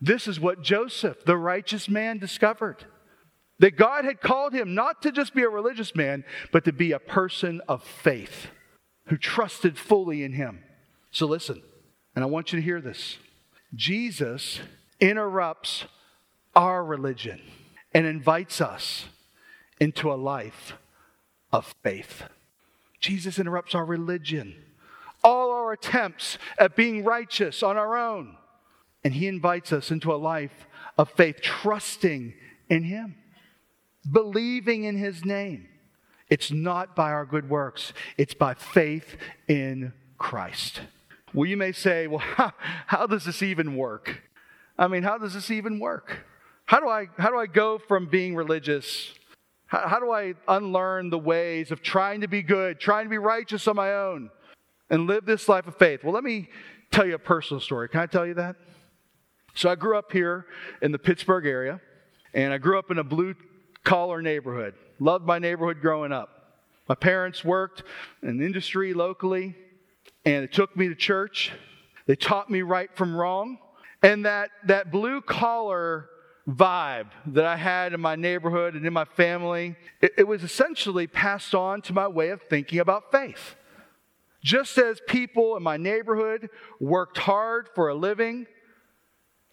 This 0.00 0.28
is 0.28 0.38
what 0.38 0.62
Joseph, 0.62 1.24
the 1.24 1.36
righteous 1.36 1.88
man, 1.88 2.18
discovered. 2.18 2.84
That 3.58 3.76
God 3.76 4.04
had 4.04 4.20
called 4.20 4.52
him 4.52 4.74
not 4.74 5.02
to 5.02 5.12
just 5.12 5.34
be 5.34 5.42
a 5.42 5.48
religious 5.48 5.94
man, 5.94 6.24
but 6.52 6.64
to 6.64 6.72
be 6.72 6.92
a 6.92 6.98
person 6.98 7.60
of 7.68 7.82
faith 7.82 8.48
who 9.06 9.16
trusted 9.16 9.78
fully 9.78 10.22
in 10.22 10.32
him. 10.32 10.62
So 11.10 11.26
listen, 11.26 11.62
and 12.14 12.24
I 12.24 12.26
want 12.26 12.52
you 12.52 12.58
to 12.58 12.64
hear 12.64 12.80
this 12.80 13.18
Jesus 13.74 14.60
interrupts 15.00 15.84
our 16.54 16.84
religion 16.84 17.40
and 17.94 18.06
invites 18.06 18.60
us 18.60 19.06
into 19.80 20.12
a 20.12 20.14
life 20.14 20.74
of 21.52 21.74
faith. 21.82 22.24
Jesus 23.00 23.38
interrupts 23.38 23.74
our 23.74 23.84
religion, 23.84 24.54
all 25.22 25.52
our 25.52 25.72
attempts 25.72 26.38
at 26.58 26.76
being 26.76 27.04
righteous 27.04 27.62
on 27.62 27.76
our 27.76 27.96
own. 27.96 28.36
And 29.04 29.14
he 29.14 29.28
invites 29.28 29.72
us 29.72 29.90
into 29.90 30.12
a 30.12 30.16
life 30.16 30.66
of 30.96 31.10
faith, 31.10 31.40
trusting 31.40 32.34
in 32.68 32.84
Him, 32.84 33.16
believing 34.10 34.84
in 34.84 34.96
His 34.96 35.24
name. 35.24 35.68
It's 36.30 36.50
not 36.50 36.96
by 36.96 37.12
our 37.12 37.26
good 37.26 37.48
works, 37.48 37.92
it's 38.16 38.34
by 38.34 38.54
faith 38.54 39.16
in 39.48 39.92
Christ. 40.18 40.80
Well, 41.32 41.48
you 41.48 41.56
may 41.56 41.72
say, 41.72 42.06
well, 42.06 42.18
how, 42.36 42.52
how 42.86 43.06
does 43.06 43.24
this 43.24 43.42
even 43.42 43.76
work? 43.76 44.22
I 44.78 44.88
mean, 44.88 45.02
how 45.02 45.18
does 45.18 45.34
this 45.34 45.50
even 45.50 45.78
work? 45.78 46.24
How 46.66 46.80
do 46.80 46.88
I, 46.88 47.06
how 47.18 47.30
do 47.30 47.36
I 47.36 47.46
go 47.46 47.78
from 47.78 48.06
being 48.06 48.34
religious? 48.34 49.12
How, 49.66 49.88
how 49.88 50.00
do 50.00 50.12
I 50.12 50.34
unlearn 50.48 51.10
the 51.10 51.18
ways 51.18 51.70
of 51.70 51.82
trying 51.82 52.22
to 52.22 52.28
be 52.28 52.42
good, 52.42 52.80
trying 52.80 53.04
to 53.04 53.10
be 53.10 53.18
righteous 53.18 53.68
on 53.68 53.76
my 53.76 53.92
own, 53.92 54.30
and 54.88 55.06
live 55.06 55.26
this 55.26 55.48
life 55.48 55.66
of 55.66 55.76
faith? 55.76 56.02
Well, 56.02 56.14
let 56.14 56.24
me 56.24 56.48
tell 56.90 57.06
you 57.06 57.14
a 57.14 57.18
personal 57.18 57.60
story. 57.60 57.88
Can 57.88 58.00
I 58.00 58.06
tell 58.06 58.26
you 58.26 58.34
that? 58.34 58.56
So 59.54 59.68
I 59.68 59.74
grew 59.74 59.96
up 59.96 60.10
here 60.10 60.46
in 60.82 60.90
the 60.90 60.98
Pittsburgh 60.98 61.46
area, 61.46 61.80
and 62.32 62.52
I 62.52 62.58
grew 62.58 62.78
up 62.78 62.90
in 62.90 62.98
a 62.98 63.04
blue 63.04 63.34
collar 63.84 64.22
neighborhood. 64.22 64.74
Loved 64.98 65.26
my 65.26 65.38
neighborhood 65.38 65.80
growing 65.80 66.12
up. 66.12 66.30
My 66.88 66.94
parents 66.94 67.44
worked 67.44 67.82
in 68.22 68.42
industry 68.42 68.94
locally, 68.94 69.54
and 70.24 70.44
it 70.44 70.52
took 70.52 70.76
me 70.76 70.88
to 70.88 70.94
church. 70.94 71.52
They 72.06 72.16
taught 72.16 72.50
me 72.50 72.62
right 72.62 72.90
from 72.94 73.14
wrong. 73.14 73.58
And 74.02 74.24
that, 74.24 74.50
that 74.66 74.90
blue 74.90 75.20
collar 75.20 76.08
vibe 76.48 77.06
that 77.26 77.44
I 77.44 77.56
had 77.56 77.94
in 77.94 78.00
my 78.00 78.16
neighborhood 78.16 78.74
and 78.74 78.86
in 78.86 78.92
my 78.92 79.04
family, 79.04 79.76
it, 80.00 80.12
it 80.18 80.28
was 80.28 80.42
essentially 80.42 81.06
passed 81.06 81.54
on 81.54 81.80
to 81.82 81.92
my 81.92 82.06
way 82.08 82.30
of 82.30 82.42
thinking 82.42 82.80
about 82.80 83.10
faith. 83.10 83.56
Just 84.42 84.76
as 84.76 85.00
people 85.08 85.56
in 85.56 85.62
my 85.62 85.78
neighborhood 85.78 86.50
worked 86.78 87.16
hard 87.16 87.68
for 87.74 87.88
a 87.88 87.94
living 87.94 88.46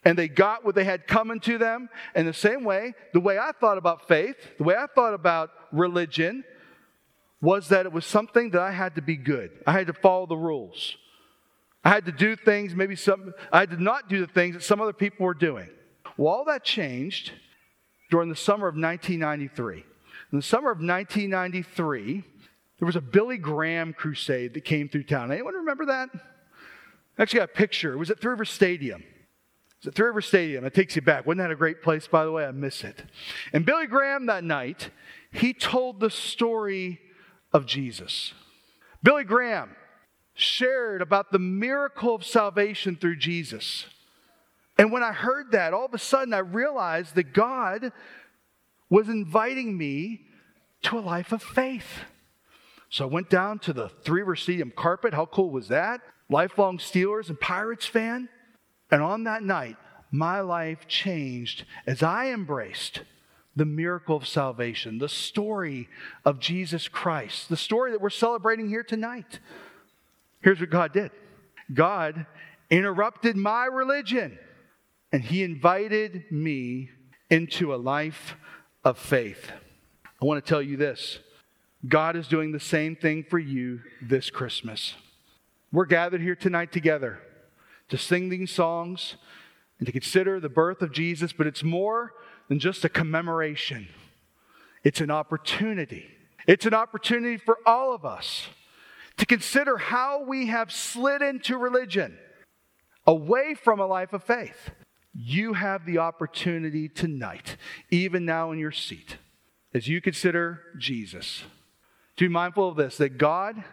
and 0.04 0.18
they 0.18 0.28
got 0.28 0.66
what 0.66 0.76
they 0.76 0.84
had 0.84 1.08
coming 1.08 1.40
to 1.42 1.58
them, 1.58 1.88
in 2.16 2.26
the 2.26 2.34
same 2.34 2.64
way, 2.66 2.94
the 3.14 3.20
way 3.20 3.38
I 3.38 3.52
thought 3.58 3.78
about 3.78 4.08
faith, 4.08 4.36
the 4.58 4.64
way 4.64 4.76
I 4.76 4.88
thought 4.94 5.14
about 5.14 5.52
religion, 5.72 6.44
was 7.40 7.70
that 7.70 7.86
it 7.86 7.94
was 7.94 8.06
something 8.06 8.50
that 8.52 8.62
I 8.62 8.72
had 8.72 8.96
to 8.96 9.02
be 9.02 9.16
good. 9.16 9.52
I 9.66 9.72
had 9.72 9.88
to 9.88 9.94
follow 9.94 10.26
the 10.26 10.38
rules. 10.38 10.98
I 11.84 11.90
had 11.90 12.06
to 12.06 12.12
do 12.12 12.36
things, 12.36 12.76
maybe 12.76 12.96
some, 12.96 13.34
I 13.52 13.66
did 13.66 13.80
not 13.80 14.10
do 14.10 14.20
the 14.20 14.32
things 14.32 14.56
that 14.56 14.64
some 14.64 14.82
other 14.82 14.94
people 14.94 15.26
were 15.26 15.34
doing. 15.34 15.70
Well, 16.22 16.36
all 16.36 16.46
that 16.46 16.64
changed 16.64 17.32
during 18.12 18.30
the 18.30 18.36
summer 18.36 18.68
of 18.68 18.76
1993. 18.76 19.84
In 20.32 20.38
the 20.38 20.44
summer 20.44 20.70
of 20.70 20.78
1993, 20.78 22.24
there 22.78 22.86
was 22.86 22.96
a 22.96 23.02
Billy 23.02 23.38
Graham 23.38 23.92
crusade 23.92 24.54
that 24.54 24.62
came 24.62 24.88
through 24.88 25.06
town. 25.06 25.32
Anyone 25.32 25.56
remember 25.56 25.88
that? 25.88 26.10
I 27.18 27.24
actually 27.24 27.40
got 27.40 27.50
a 27.50 27.54
picture. 27.54 27.94
It 27.94 27.98
was 27.98 28.12
at 28.12 28.22
Three 28.22 28.30
River 28.30 28.46
Stadium. 28.46 29.04
At 29.84 29.96
Three 29.96 30.06
River 30.06 30.22
Stadium. 30.22 30.64
It 30.64 30.76
takes 30.76 30.96
you 30.96 31.02
back. 31.02 31.26
Wasn't 31.26 31.40
that 31.40 31.50
a 31.50 31.56
great 31.56 31.82
place, 31.82 32.06
by 32.08 32.24
the 32.24 32.32
way? 32.32 32.46
I 32.46 32.52
miss 32.52 32.84
it. 32.84 33.04
And 33.52 33.66
Billy 33.66 33.88
Graham 33.88 34.28
that 34.28 34.44
night, 34.44 34.92
he 35.32 35.56
told 35.56 36.00
the 36.00 36.12
story 36.12 37.02
of 37.52 37.66
Jesus. 37.66 38.36
Billy 39.02 39.24
Graham 39.24 39.76
shared 40.36 41.02
about 41.02 41.32
the 41.32 41.40
miracle 41.40 42.14
of 42.14 42.24
salvation 42.24 42.96
through 42.96 43.16
Jesus. 43.16 43.88
And 44.82 44.91
when 44.91 45.04
I 45.04 45.12
heard 45.12 45.52
that, 45.52 45.76
all 45.76 45.86
of 45.86 45.94
a 45.94 46.00
sudden 46.00 46.34
I 46.34 46.39
realized 46.39 47.13
that 47.13 47.34
God 47.34 47.91
was 48.89 49.10
inviting 49.10 49.78
me 49.78 50.22
to 50.82 50.98
a 50.98 51.02
life 51.02 51.32
of 51.32 51.44
faith. 51.44 52.00
So 52.89 53.06
I 53.06 53.08
went 53.08 53.30
down 53.30 53.60
to 53.60 53.74
the 53.74 53.89
Three 53.89 54.24
Stadium 54.36 54.74
carpet. 54.76 55.13
How 55.13 55.28
cool 55.28 55.52
was 55.52 55.67
that? 55.67 56.02
Lifelong 56.32 56.80
Steelers 56.80 57.30
and 57.30 57.39
Pirates 57.39 57.86
fan. 57.86 58.28
And 58.89 59.04
on 59.04 59.26
that 59.26 59.44
night, 59.44 59.78
my 60.10 60.39
life 60.39 60.88
changed 60.88 61.65
as 61.86 62.02
I 62.02 62.32
embraced 62.32 63.04
the 63.56 63.65
miracle 63.65 64.15
of 64.15 64.28
salvation, 64.28 64.98
the 64.98 65.08
story 65.08 65.89
of 66.26 66.39
Jesus 66.39 66.88
Christ, 66.88 67.50
the 67.50 67.56
story 67.56 67.91
that 67.91 68.02
we're 68.02 68.10
celebrating 68.10 68.67
here 68.67 68.84
tonight. 68.84 69.41
Here's 70.41 70.60
what 70.60 70.72
God 70.72 70.91
did 70.91 71.12
God 71.72 72.26
interrupted 72.72 73.36
my 73.36 73.65
religion 73.65 74.39
and 75.12 75.24
He 75.24 75.43
invited 75.43 76.24
me 76.32 76.89
into 77.30 77.74
a 77.74 77.78
life 77.78 78.36
of 78.84 78.97
faith. 78.97 79.52
I 80.21 80.26
want 80.26 80.43
to 80.43 80.50
tell 80.50 80.62
you 80.62 80.78
this 80.78 81.19
God 81.88 82.15
is 82.15 82.28
doing 82.28 82.52
the 82.52 82.60
same 82.60 82.95
thing 82.95 83.24
for 83.24 83.39
you 83.39 83.82
this 84.02 84.30
Christmas. 84.30 84.95
We're 85.71 85.86
gathered 85.86 86.21
here 86.21 86.36
tonight 86.36 86.71
together 86.71 87.19
to 87.89 87.97
sing 87.97 88.30
these 88.30 88.52
songs 88.52 89.15
and 89.80 89.86
to 89.86 89.91
consider 89.91 90.39
the 90.39 90.50
birth 90.50 90.82
of 90.82 90.91
Jesus, 90.91 91.34
but 91.34 91.47
it's 91.47 91.63
more 91.63 92.13
than 92.50 92.60
just 92.60 92.86
a 92.86 92.89
commemoration. 92.89 93.88
It's 94.84 95.02
an 95.02 95.10
opportunity. 95.10 96.06
It's 96.47 96.65
an 96.65 96.74
opportunity 96.74 97.38
for 97.38 97.58
all 97.65 97.93
of 97.93 98.06
us 98.06 98.47
to 99.17 99.26
consider 99.26 99.78
how 99.78 100.24
we 100.24 100.47
have 100.47 100.71
slid 100.71 101.21
into 101.21 101.58
religion 101.58 102.17
away 103.06 103.56
from 103.56 103.80
a 103.80 103.86
life 103.86 104.13
of 104.13 104.24
faith. 104.24 104.71
You 105.13 105.54
have 105.54 105.86
the 105.86 105.97
opportunity 105.97 106.88
tonight, 106.88 107.58
even 107.89 108.26
now 108.26 108.52
in 108.52 108.60
your 108.60 108.71
seat, 108.71 109.17
as 109.74 109.88
you 109.88 110.00
consider 110.02 110.62
Jesus, 110.78 111.43
to 112.17 112.26
be 112.26 112.34
mindful 112.34 112.69
of 112.69 112.78
this 112.78 112.97
that 112.97 113.17
God 113.17 113.63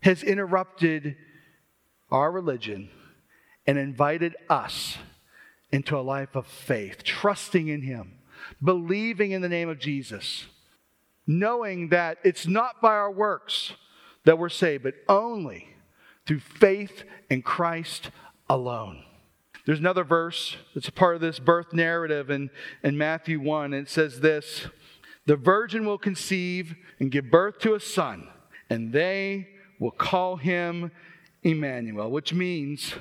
has 0.00 0.22
interrupted 0.22 1.16
our 2.10 2.30
religion 2.30 2.90
and 3.66 3.78
invited 3.78 4.36
us 4.50 4.98
into 5.72 5.96
a 5.96 6.02
life 6.02 6.34
of 6.34 6.46
faith, 6.46 7.02
trusting 7.02 7.68
in 7.68 7.82
Him, 7.82 8.18
believing 8.62 9.30
in 9.30 9.42
the 9.42 9.48
name 9.48 9.68
of 9.68 9.78
Jesus, 9.78 10.46
knowing 11.26 11.88
that 11.88 12.18
it's 12.22 12.46
not 12.46 12.80
by 12.80 12.92
our 12.92 13.10
works 13.10 13.72
that 14.24 14.38
we're 14.38 14.48
saved, 14.48 14.82
but 14.82 14.94
only 15.08 15.68
through 16.26 16.40
faith 16.40 17.04
in 17.30 17.42
Christ 17.42 18.10
alone. 18.48 19.04
There's 19.66 19.78
another 19.78 20.04
verse 20.04 20.56
that's 20.74 20.88
a 20.88 20.92
part 20.92 21.14
of 21.14 21.20
this 21.20 21.38
birth 21.38 21.72
narrative 21.72 22.30
in, 22.30 22.50
in 22.82 22.98
Matthew 22.98 23.40
1. 23.40 23.72
And 23.72 23.86
it 23.86 23.90
says 23.90 24.20
this 24.20 24.66
The 25.26 25.36
virgin 25.36 25.86
will 25.86 25.98
conceive 25.98 26.74
and 27.00 27.10
give 27.10 27.30
birth 27.30 27.58
to 27.60 27.74
a 27.74 27.80
son, 27.80 28.28
and 28.68 28.92
they 28.92 29.48
will 29.78 29.90
call 29.90 30.36
him 30.36 30.90
Emmanuel, 31.42 32.10
which 32.10 32.32
means 32.32 32.94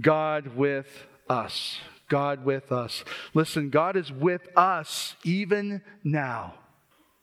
God 0.00 0.56
with 0.56 1.06
us. 1.28 1.78
God 2.08 2.44
with 2.44 2.72
us. 2.72 3.04
Listen, 3.34 3.70
God 3.70 3.96
is 3.96 4.10
with 4.10 4.48
us 4.56 5.14
even 5.22 5.80
now. 6.02 6.54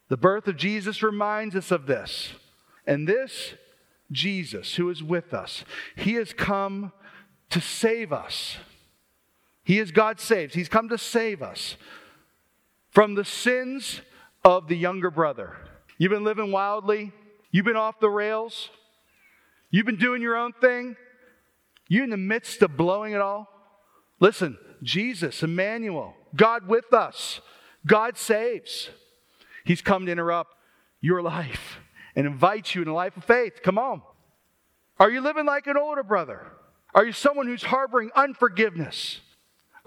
The 0.09 0.17
birth 0.17 0.47
of 0.47 0.55
Jesus 0.55 1.03
reminds 1.03 1.55
us 1.55 1.71
of 1.71 1.85
this. 1.85 2.31
And 2.85 3.05
this 3.07 3.53
Jesus, 4.11 4.75
who 4.75 4.89
is 4.89 5.03
with 5.03 5.33
us, 5.33 5.65
he 5.97 6.13
has 6.13 6.31
come 6.31 6.93
to 7.49 7.59
save 7.59 8.13
us. 8.13 8.57
He 9.67 9.79
is 9.79 9.91
God 9.91 10.21
saves. 10.21 10.53
He's 10.53 10.69
come 10.69 10.87
to 10.87 10.97
save 10.97 11.41
us 11.41 11.75
from 12.89 13.15
the 13.15 13.25
sins 13.25 13.99
of 14.45 14.69
the 14.69 14.77
younger 14.77 15.11
brother. 15.11 15.57
You've 15.97 16.13
been 16.13 16.23
living 16.23 16.53
wildly, 16.53 17.11
you've 17.51 17.65
been 17.65 17.75
off 17.75 17.99
the 17.99 18.09
rails, 18.09 18.69
you've 19.69 19.85
been 19.85 19.97
doing 19.97 20.21
your 20.21 20.37
own 20.37 20.53
thing, 20.53 20.95
you're 21.89 22.05
in 22.05 22.11
the 22.11 22.15
midst 22.15 22.61
of 22.61 22.77
blowing 22.77 23.11
it 23.11 23.19
all. 23.19 23.49
Listen, 24.21 24.57
Jesus, 24.83 25.43
Emmanuel, 25.43 26.15
God 26.33 26.69
with 26.69 26.93
us, 26.93 27.41
God 27.85 28.17
saves. 28.17 28.89
He's 29.65 29.81
come 29.81 30.05
to 30.05 30.11
interrupt 30.13 30.55
your 31.01 31.21
life 31.21 31.79
and 32.15 32.25
invite 32.25 32.73
you 32.73 32.83
in 32.83 32.87
a 32.87 32.93
life 32.93 33.17
of 33.17 33.25
faith. 33.25 33.61
Come 33.63 33.77
on. 33.77 34.01
Are 34.97 35.11
you 35.11 35.19
living 35.19 35.45
like 35.45 35.67
an 35.67 35.75
older 35.75 36.03
brother? 36.03 36.53
Are 36.95 37.03
you 37.03 37.11
someone 37.11 37.47
who's 37.47 37.63
harboring 37.63 38.11
unforgiveness? 38.15 39.19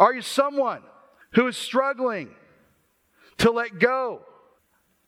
Are 0.00 0.14
you 0.14 0.22
someone 0.22 0.82
who 1.34 1.46
is 1.46 1.58
struggling 1.58 2.30
to 3.36 3.50
let 3.50 3.78
go 3.78 4.22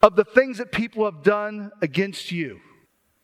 of 0.02 0.16
the 0.16 0.24
things 0.24 0.58
that 0.58 0.70
people 0.70 1.06
have 1.06 1.22
done 1.22 1.72
against 1.80 2.30
you? 2.30 2.60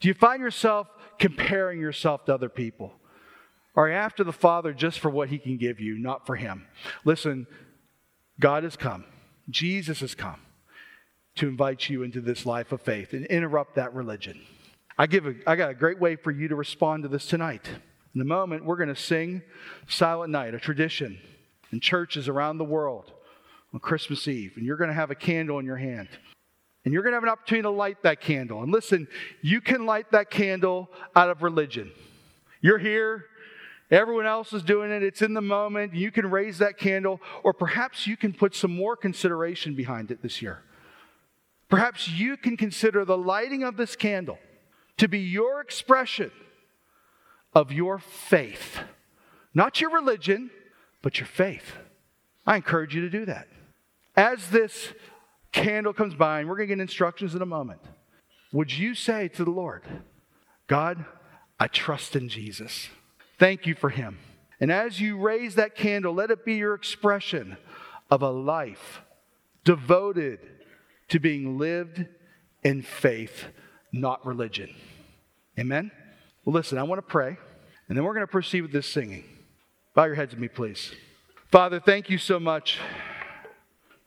Do 0.00 0.08
you 0.08 0.14
find 0.14 0.40
yourself 0.40 0.88
comparing 1.18 1.78
yourself 1.78 2.24
to 2.24 2.34
other 2.34 2.48
people? 2.48 2.94
Are 3.76 3.88
you 3.88 3.94
after 3.94 4.24
the 4.24 4.32
Father 4.32 4.72
just 4.72 4.98
for 4.98 5.10
what 5.10 5.28
He 5.28 5.38
can 5.38 5.58
give 5.58 5.78
you, 5.78 5.98
not 5.98 6.26
for 6.26 6.36
Him? 6.36 6.66
Listen, 7.04 7.46
God 8.40 8.64
has 8.64 8.76
come, 8.76 9.04
Jesus 9.50 10.00
has 10.00 10.14
come 10.14 10.40
to 11.36 11.48
invite 11.48 11.88
you 11.88 12.02
into 12.02 12.20
this 12.20 12.46
life 12.46 12.72
of 12.72 12.80
faith 12.80 13.12
and 13.12 13.26
interrupt 13.26 13.74
that 13.74 13.94
religion. 13.94 14.40
I, 14.96 15.06
give 15.06 15.26
a, 15.26 15.34
I 15.46 15.54
got 15.54 15.70
a 15.70 15.74
great 15.74 16.00
way 16.00 16.16
for 16.16 16.30
you 16.30 16.48
to 16.48 16.56
respond 16.56 17.02
to 17.02 17.08
this 17.08 17.26
tonight. 17.26 17.68
In 18.14 18.20
a 18.20 18.24
moment, 18.24 18.64
we're 18.64 18.76
going 18.76 18.88
to 18.88 18.96
sing 18.96 19.42
Silent 19.86 20.32
Night, 20.32 20.54
a 20.54 20.58
tradition 20.58 21.20
in 21.72 21.80
churches 21.80 22.28
around 22.28 22.58
the 22.58 22.64
world 22.64 23.12
on 23.72 23.80
Christmas 23.80 24.26
Eve, 24.26 24.52
and 24.56 24.64
you're 24.64 24.76
going 24.76 24.88
to 24.88 24.94
have 24.94 25.10
a 25.10 25.14
candle 25.14 25.58
in 25.58 25.66
your 25.66 25.76
hand. 25.76 26.08
And 26.84 26.94
you're 26.94 27.02
going 27.02 27.12
to 27.12 27.16
have 27.16 27.24
an 27.24 27.28
opportunity 27.28 27.64
to 27.64 27.70
light 27.70 28.02
that 28.04 28.20
candle. 28.20 28.62
And 28.62 28.72
listen, 28.72 29.08
you 29.42 29.60
can 29.60 29.84
light 29.84 30.10
that 30.12 30.30
candle 30.30 30.88
out 31.14 31.28
of 31.28 31.42
religion. 31.42 31.90
You're 32.62 32.78
here, 32.78 33.26
Everyone 33.90 34.26
else 34.26 34.52
is 34.52 34.62
doing 34.62 34.90
it. 34.90 35.02
It's 35.02 35.22
in 35.22 35.32
the 35.32 35.40
moment. 35.40 35.94
You 35.94 36.10
can 36.10 36.30
raise 36.30 36.58
that 36.58 36.76
candle, 36.76 37.20
or 37.42 37.54
perhaps 37.54 38.06
you 38.06 38.16
can 38.16 38.34
put 38.34 38.54
some 38.54 38.74
more 38.74 38.96
consideration 38.96 39.74
behind 39.74 40.10
it 40.10 40.22
this 40.22 40.42
year. 40.42 40.62
Perhaps 41.70 42.08
you 42.08 42.36
can 42.36 42.56
consider 42.56 43.04
the 43.04 43.16
lighting 43.16 43.62
of 43.62 43.76
this 43.76 43.96
candle 43.96 44.38
to 44.98 45.08
be 45.08 45.20
your 45.20 45.60
expression 45.60 46.30
of 47.54 47.72
your 47.72 47.98
faith. 47.98 48.80
Not 49.54 49.80
your 49.80 49.90
religion, 49.90 50.50
but 51.02 51.18
your 51.18 51.26
faith. 51.26 51.72
I 52.46 52.56
encourage 52.56 52.94
you 52.94 53.02
to 53.02 53.10
do 53.10 53.24
that. 53.26 53.48
As 54.16 54.50
this 54.50 54.92
candle 55.52 55.92
comes 55.92 56.14
by, 56.14 56.40
and 56.40 56.48
we're 56.48 56.56
going 56.56 56.68
to 56.68 56.74
get 56.74 56.80
instructions 56.80 57.34
in 57.34 57.42
a 57.42 57.46
moment, 57.46 57.80
would 58.52 58.76
you 58.76 58.94
say 58.94 59.28
to 59.28 59.44
the 59.44 59.50
Lord, 59.50 59.84
God, 60.66 61.04
I 61.60 61.68
trust 61.68 62.16
in 62.16 62.28
Jesus. 62.28 62.88
Thank 63.38 63.66
you 63.66 63.74
for 63.74 63.90
him. 63.90 64.18
And 64.60 64.72
as 64.72 65.00
you 65.00 65.16
raise 65.16 65.54
that 65.54 65.74
candle, 65.74 66.14
let 66.14 66.30
it 66.30 66.44
be 66.44 66.54
your 66.54 66.74
expression 66.74 67.56
of 68.10 68.22
a 68.22 68.30
life 68.30 69.02
devoted 69.64 70.40
to 71.08 71.20
being 71.20 71.58
lived 71.58 72.06
in 72.62 72.82
faith, 72.82 73.44
not 73.92 74.24
religion. 74.26 74.74
Amen? 75.58 75.90
Well, 76.44 76.54
listen, 76.54 76.78
I 76.78 76.82
want 76.82 76.98
to 76.98 77.10
pray, 77.10 77.36
and 77.88 77.96
then 77.96 78.04
we're 78.04 78.14
going 78.14 78.26
to 78.26 78.30
proceed 78.30 78.62
with 78.62 78.72
this 78.72 78.86
singing. 78.86 79.24
Bow 79.98 80.04
your 80.04 80.14
heads 80.14 80.30
with 80.32 80.40
me, 80.40 80.46
please. 80.46 80.94
Father, 81.50 81.80
thank 81.80 82.08
you 82.08 82.18
so 82.18 82.38
much 82.38 82.78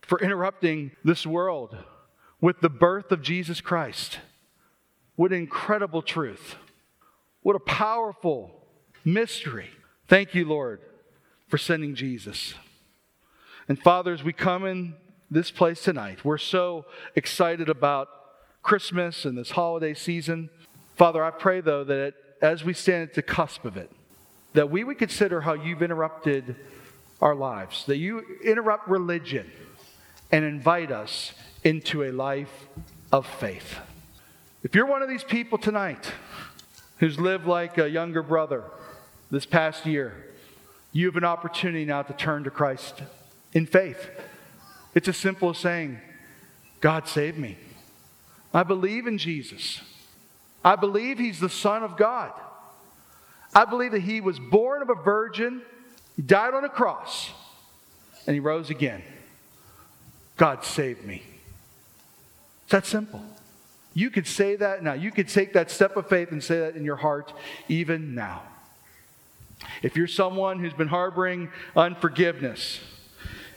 for 0.03 0.21
interrupting 0.21 0.91
this 1.03 1.27
world 1.27 1.75
with 2.39 2.61
the 2.61 2.69
birth 2.69 3.11
of 3.11 3.21
Jesus 3.21 3.59
Christ. 3.59 4.19
What 5.17 5.33
incredible 5.33 6.01
truth. 6.01 6.55
What 7.41 7.57
a 7.57 7.59
powerful 7.59 8.51
mystery. 9.03 9.67
Thank 10.07 10.33
you, 10.33 10.45
Lord, 10.45 10.79
for 11.49 11.57
sending 11.57 11.93
Jesus. 11.93 12.53
And 13.67 13.77
Father, 13.77 14.13
as 14.13 14.23
we 14.23 14.31
come 14.31 14.65
in 14.65 14.93
this 15.29 15.51
place 15.51 15.83
tonight, 15.83 16.23
we're 16.23 16.37
so 16.37 16.85
excited 17.17 17.67
about 17.67 18.07
Christmas 18.63 19.25
and 19.25 19.37
this 19.37 19.51
holiday 19.51 19.93
season. 19.93 20.51
Father, 20.95 21.21
I 21.21 21.31
pray, 21.31 21.59
though, 21.59 21.83
that 21.83 22.13
as 22.41 22.63
we 22.63 22.73
stand 22.73 23.09
at 23.09 23.13
the 23.13 23.21
cusp 23.21 23.65
of 23.65 23.75
it, 23.75 23.91
that 24.53 24.69
we 24.69 24.83
would 24.83 24.97
consider 24.97 25.41
how 25.41 25.53
you've 25.53 25.81
interrupted 25.81 26.55
our 27.21 27.35
lives, 27.35 27.85
that 27.85 27.97
you 27.97 28.23
interrupt 28.43 28.87
religion 28.87 29.49
and 30.31 30.43
invite 30.43 30.91
us 30.91 31.33
into 31.63 32.03
a 32.03 32.11
life 32.11 32.67
of 33.11 33.25
faith. 33.25 33.77
If 34.63 34.75
you're 34.75 34.85
one 34.85 35.01
of 35.01 35.09
these 35.09 35.23
people 35.23 35.57
tonight 35.57 36.11
who's 36.97 37.19
lived 37.19 37.45
like 37.45 37.77
a 37.77 37.89
younger 37.89 38.23
brother 38.23 38.63
this 39.29 39.45
past 39.45 39.85
year, 39.85 40.25
you 40.91 41.05
have 41.07 41.15
an 41.15 41.23
opportunity 41.23 41.85
now 41.85 42.01
to 42.01 42.13
turn 42.13 42.43
to 42.43 42.51
Christ 42.51 43.01
in 43.53 43.65
faith. 43.65 44.09
It's 44.93 45.07
as 45.07 45.17
simple 45.17 45.49
as 45.51 45.57
saying, 45.57 45.99
God 46.81 47.07
save 47.07 47.37
me. 47.37 47.57
I 48.53 48.63
believe 48.63 49.07
in 49.07 49.17
Jesus. 49.17 49.81
I 50.63 50.75
believe 50.75 51.17
he's 51.17 51.39
the 51.39 51.49
Son 51.49 51.83
of 51.83 51.95
God. 51.95 52.33
I 53.53 53.65
believe 53.65 53.91
that 53.91 54.01
he 54.01 54.21
was 54.21 54.39
born 54.39 54.81
of 54.81 54.89
a 54.89 54.95
virgin, 54.95 55.61
he 56.15 56.21
died 56.21 56.53
on 56.53 56.63
a 56.63 56.69
cross, 56.69 57.31
and 58.25 58.33
he 58.33 58.39
rose 58.39 58.69
again. 58.69 59.01
God 60.37 60.63
saved 60.63 61.03
me. 61.03 61.23
It's 62.63 62.71
that 62.71 62.85
simple. 62.85 63.21
You 63.93 64.09
could 64.09 64.25
say 64.25 64.55
that 64.55 64.83
now. 64.83 64.93
You 64.93 65.11
could 65.11 65.27
take 65.27 65.53
that 65.53 65.69
step 65.69 65.97
of 65.97 66.07
faith 66.07 66.31
and 66.31 66.41
say 66.41 66.59
that 66.59 66.75
in 66.75 66.85
your 66.85 66.95
heart 66.95 67.33
even 67.67 68.15
now. 68.15 68.43
If 69.83 69.95
you're 69.95 70.07
someone 70.07 70.59
who's 70.59 70.73
been 70.73 70.87
harboring 70.87 71.49
unforgiveness, 71.75 72.79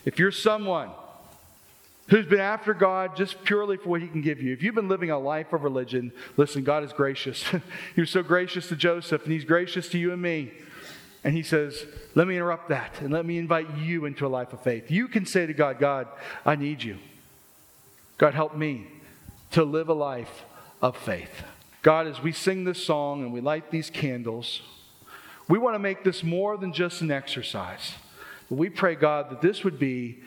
if 0.05 0.19
you're 0.19 0.33
someone 0.33 0.91
who's 2.09 2.27
been 2.27 2.41
after 2.41 2.75
God 2.75 3.17
just 3.17 3.43
purely 3.45 3.77
for 3.77 3.89
what 3.89 4.03
He 4.03 4.09
can 4.09 4.21
give 4.21 4.43
you. 4.43 4.53
If 4.53 4.63
you've 4.63 4.75
been 4.75 4.89
living 4.89 5.11
a 5.11 5.19
life 5.19 5.53
of 5.53 5.63
religion, 5.63 6.13
listen, 6.37 6.65
God 6.65 6.85
is 6.85 6.93
gracious. 6.93 7.45
he 7.95 8.01
was 8.01 8.11
so 8.11 8.23
gracious 8.23 8.69
to 8.69 8.77
Joseph, 8.77 9.25
and 9.25 9.33
He's 9.33 9.45
gracious 9.45 9.89
to 9.91 9.99
you 9.99 10.13
and 10.13 10.21
me. 10.21 10.53
And 11.23 11.35
He 11.35 11.43
says, 11.43 11.87
Let 12.15 12.27
me 12.27 12.37
interrupt 12.37 12.69
that, 12.69 13.01
and 13.01 13.13
let 13.13 13.25
me 13.25 13.39
invite 13.39 13.77
you 13.79 14.05
into 14.05 14.27
a 14.27 14.29
life 14.29 14.53
of 14.53 14.63
faith. 14.63 14.91
You 14.91 15.09
can 15.09 15.25
say 15.25 15.47
to 15.47 15.55
God, 15.55 15.79
God, 15.79 16.09
I 16.45 16.57
need 16.57 16.83
you. 16.83 16.99
God, 18.19 18.35
help 18.35 18.55
me 18.57 18.87
to 19.53 19.65
live 19.65 19.89
a 19.89 19.95
life 19.95 20.45
of 20.83 20.97
faith. 20.97 21.43
God, 21.83 22.07
as 22.07 22.23
we 22.23 22.33
sing 22.33 22.65
this 22.65 22.85
song 22.85 23.23
and 23.23 23.33
we 23.33 23.41
light 23.41 23.71
these 23.71 23.91
candles, 23.91 24.63
we 25.49 25.59
want 25.59 25.75
to 25.75 25.79
make 25.79 26.05
this 26.05 26.23
more 26.23 26.57
than 26.57 26.73
just 26.73 27.03
an 27.03 27.11
exercise. 27.11 27.93
But 28.49 28.57
we 28.57 28.71
pray, 28.71 28.95
God, 28.95 29.31
that 29.31 29.43
this 29.43 29.65
would 29.65 29.79
be 29.79 30.23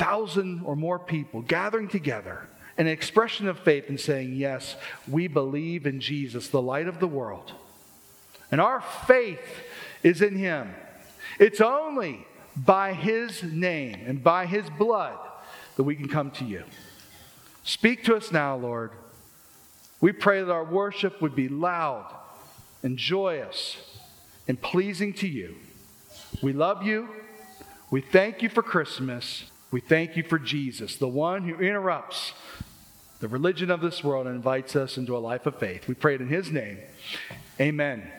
thousand 0.00 0.62
or 0.64 0.74
more 0.74 0.98
people 0.98 1.42
gathering 1.42 1.86
together, 1.86 2.48
an 2.78 2.86
expression 2.86 3.46
of 3.46 3.58
faith 3.58 3.90
and 3.90 4.00
saying, 4.00 4.32
Yes, 4.32 4.76
we 5.06 5.28
believe 5.28 5.86
in 5.86 6.00
Jesus, 6.00 6.48
the 6.48 6.62
light 6.62 6.88
of 6.88 7.00
the 7.00 7.06
world. 7.06 7.52
And 8.50 8.62
our 8.62 8.80
faith 9.06 9.44
is 10.02 10.22
in 10.22 10.36
Him. 10.36 10.74
It's 11.38 11.60
only 11.60 12.26
by 12.56 12.94
His 12.94 13.42
name 13.42 14.00
and 14.06 14.24
by 14.24 14.46
His 14.46 14.64
blood 14.70 15.18
that 15.76 15.82
we 15.82 15.94
can 15.94 16.08
come 16.08 16.30
to 16.32 16.46
you. 16.46 16.64
Speak 17.62 18.02
to 18.04 18.16
us 18.16 18.32
now, 18.32 18.56
Lord. 18.56 18.92
We 20.00 20.12
pray 20.12 20.42
that 20.42 20.50
our 20.50 20.64
worship 20.64 21.20
would 21.20 21.36
be 21.36 21.48
loud 21.48 22.10
and 22.82 22.96
joyous 22.96 23.76
and 24.48 24.60
pleasing 24.60 25.12
to 25.14 25.28
you. 25.28 25.56
We 26.42 26.54
love 26.54 26.84
you. 26.84 27.10
We 27.90 28.00
thank 28.00 28.40
you 28.40 28.48
for 28.48 28.62
Christmas. 28.62 29.49
We 29.70 29.80
thank 29.80 30.16
you 30.16 30.22
for 30.22 30.38
Jesus, 30.38 30.96
the 30.96 31.08
one 31.08 31.44
who 31.44 31.60
interrupts 31.60 32.32
the 33.20 33.28
religion 33.28 33.70
of 33.70 33.80
this 33.80 34.02
world 34.02 34.26
and 34.26 34.34
invites 34.34 34.74
us 34.74 34.96
into 34.96 35.16
a 35.16 35.18
life 35.18 35.46
of 35.46 35.58
faith. 35.58 35.86
We 35.86 35.94
pray 35.94 36.14
it 36.14 36.20
in 36.20 36.28
his 36.28 36.50
name. 36.50 36.78
Amen. 37.60 38.10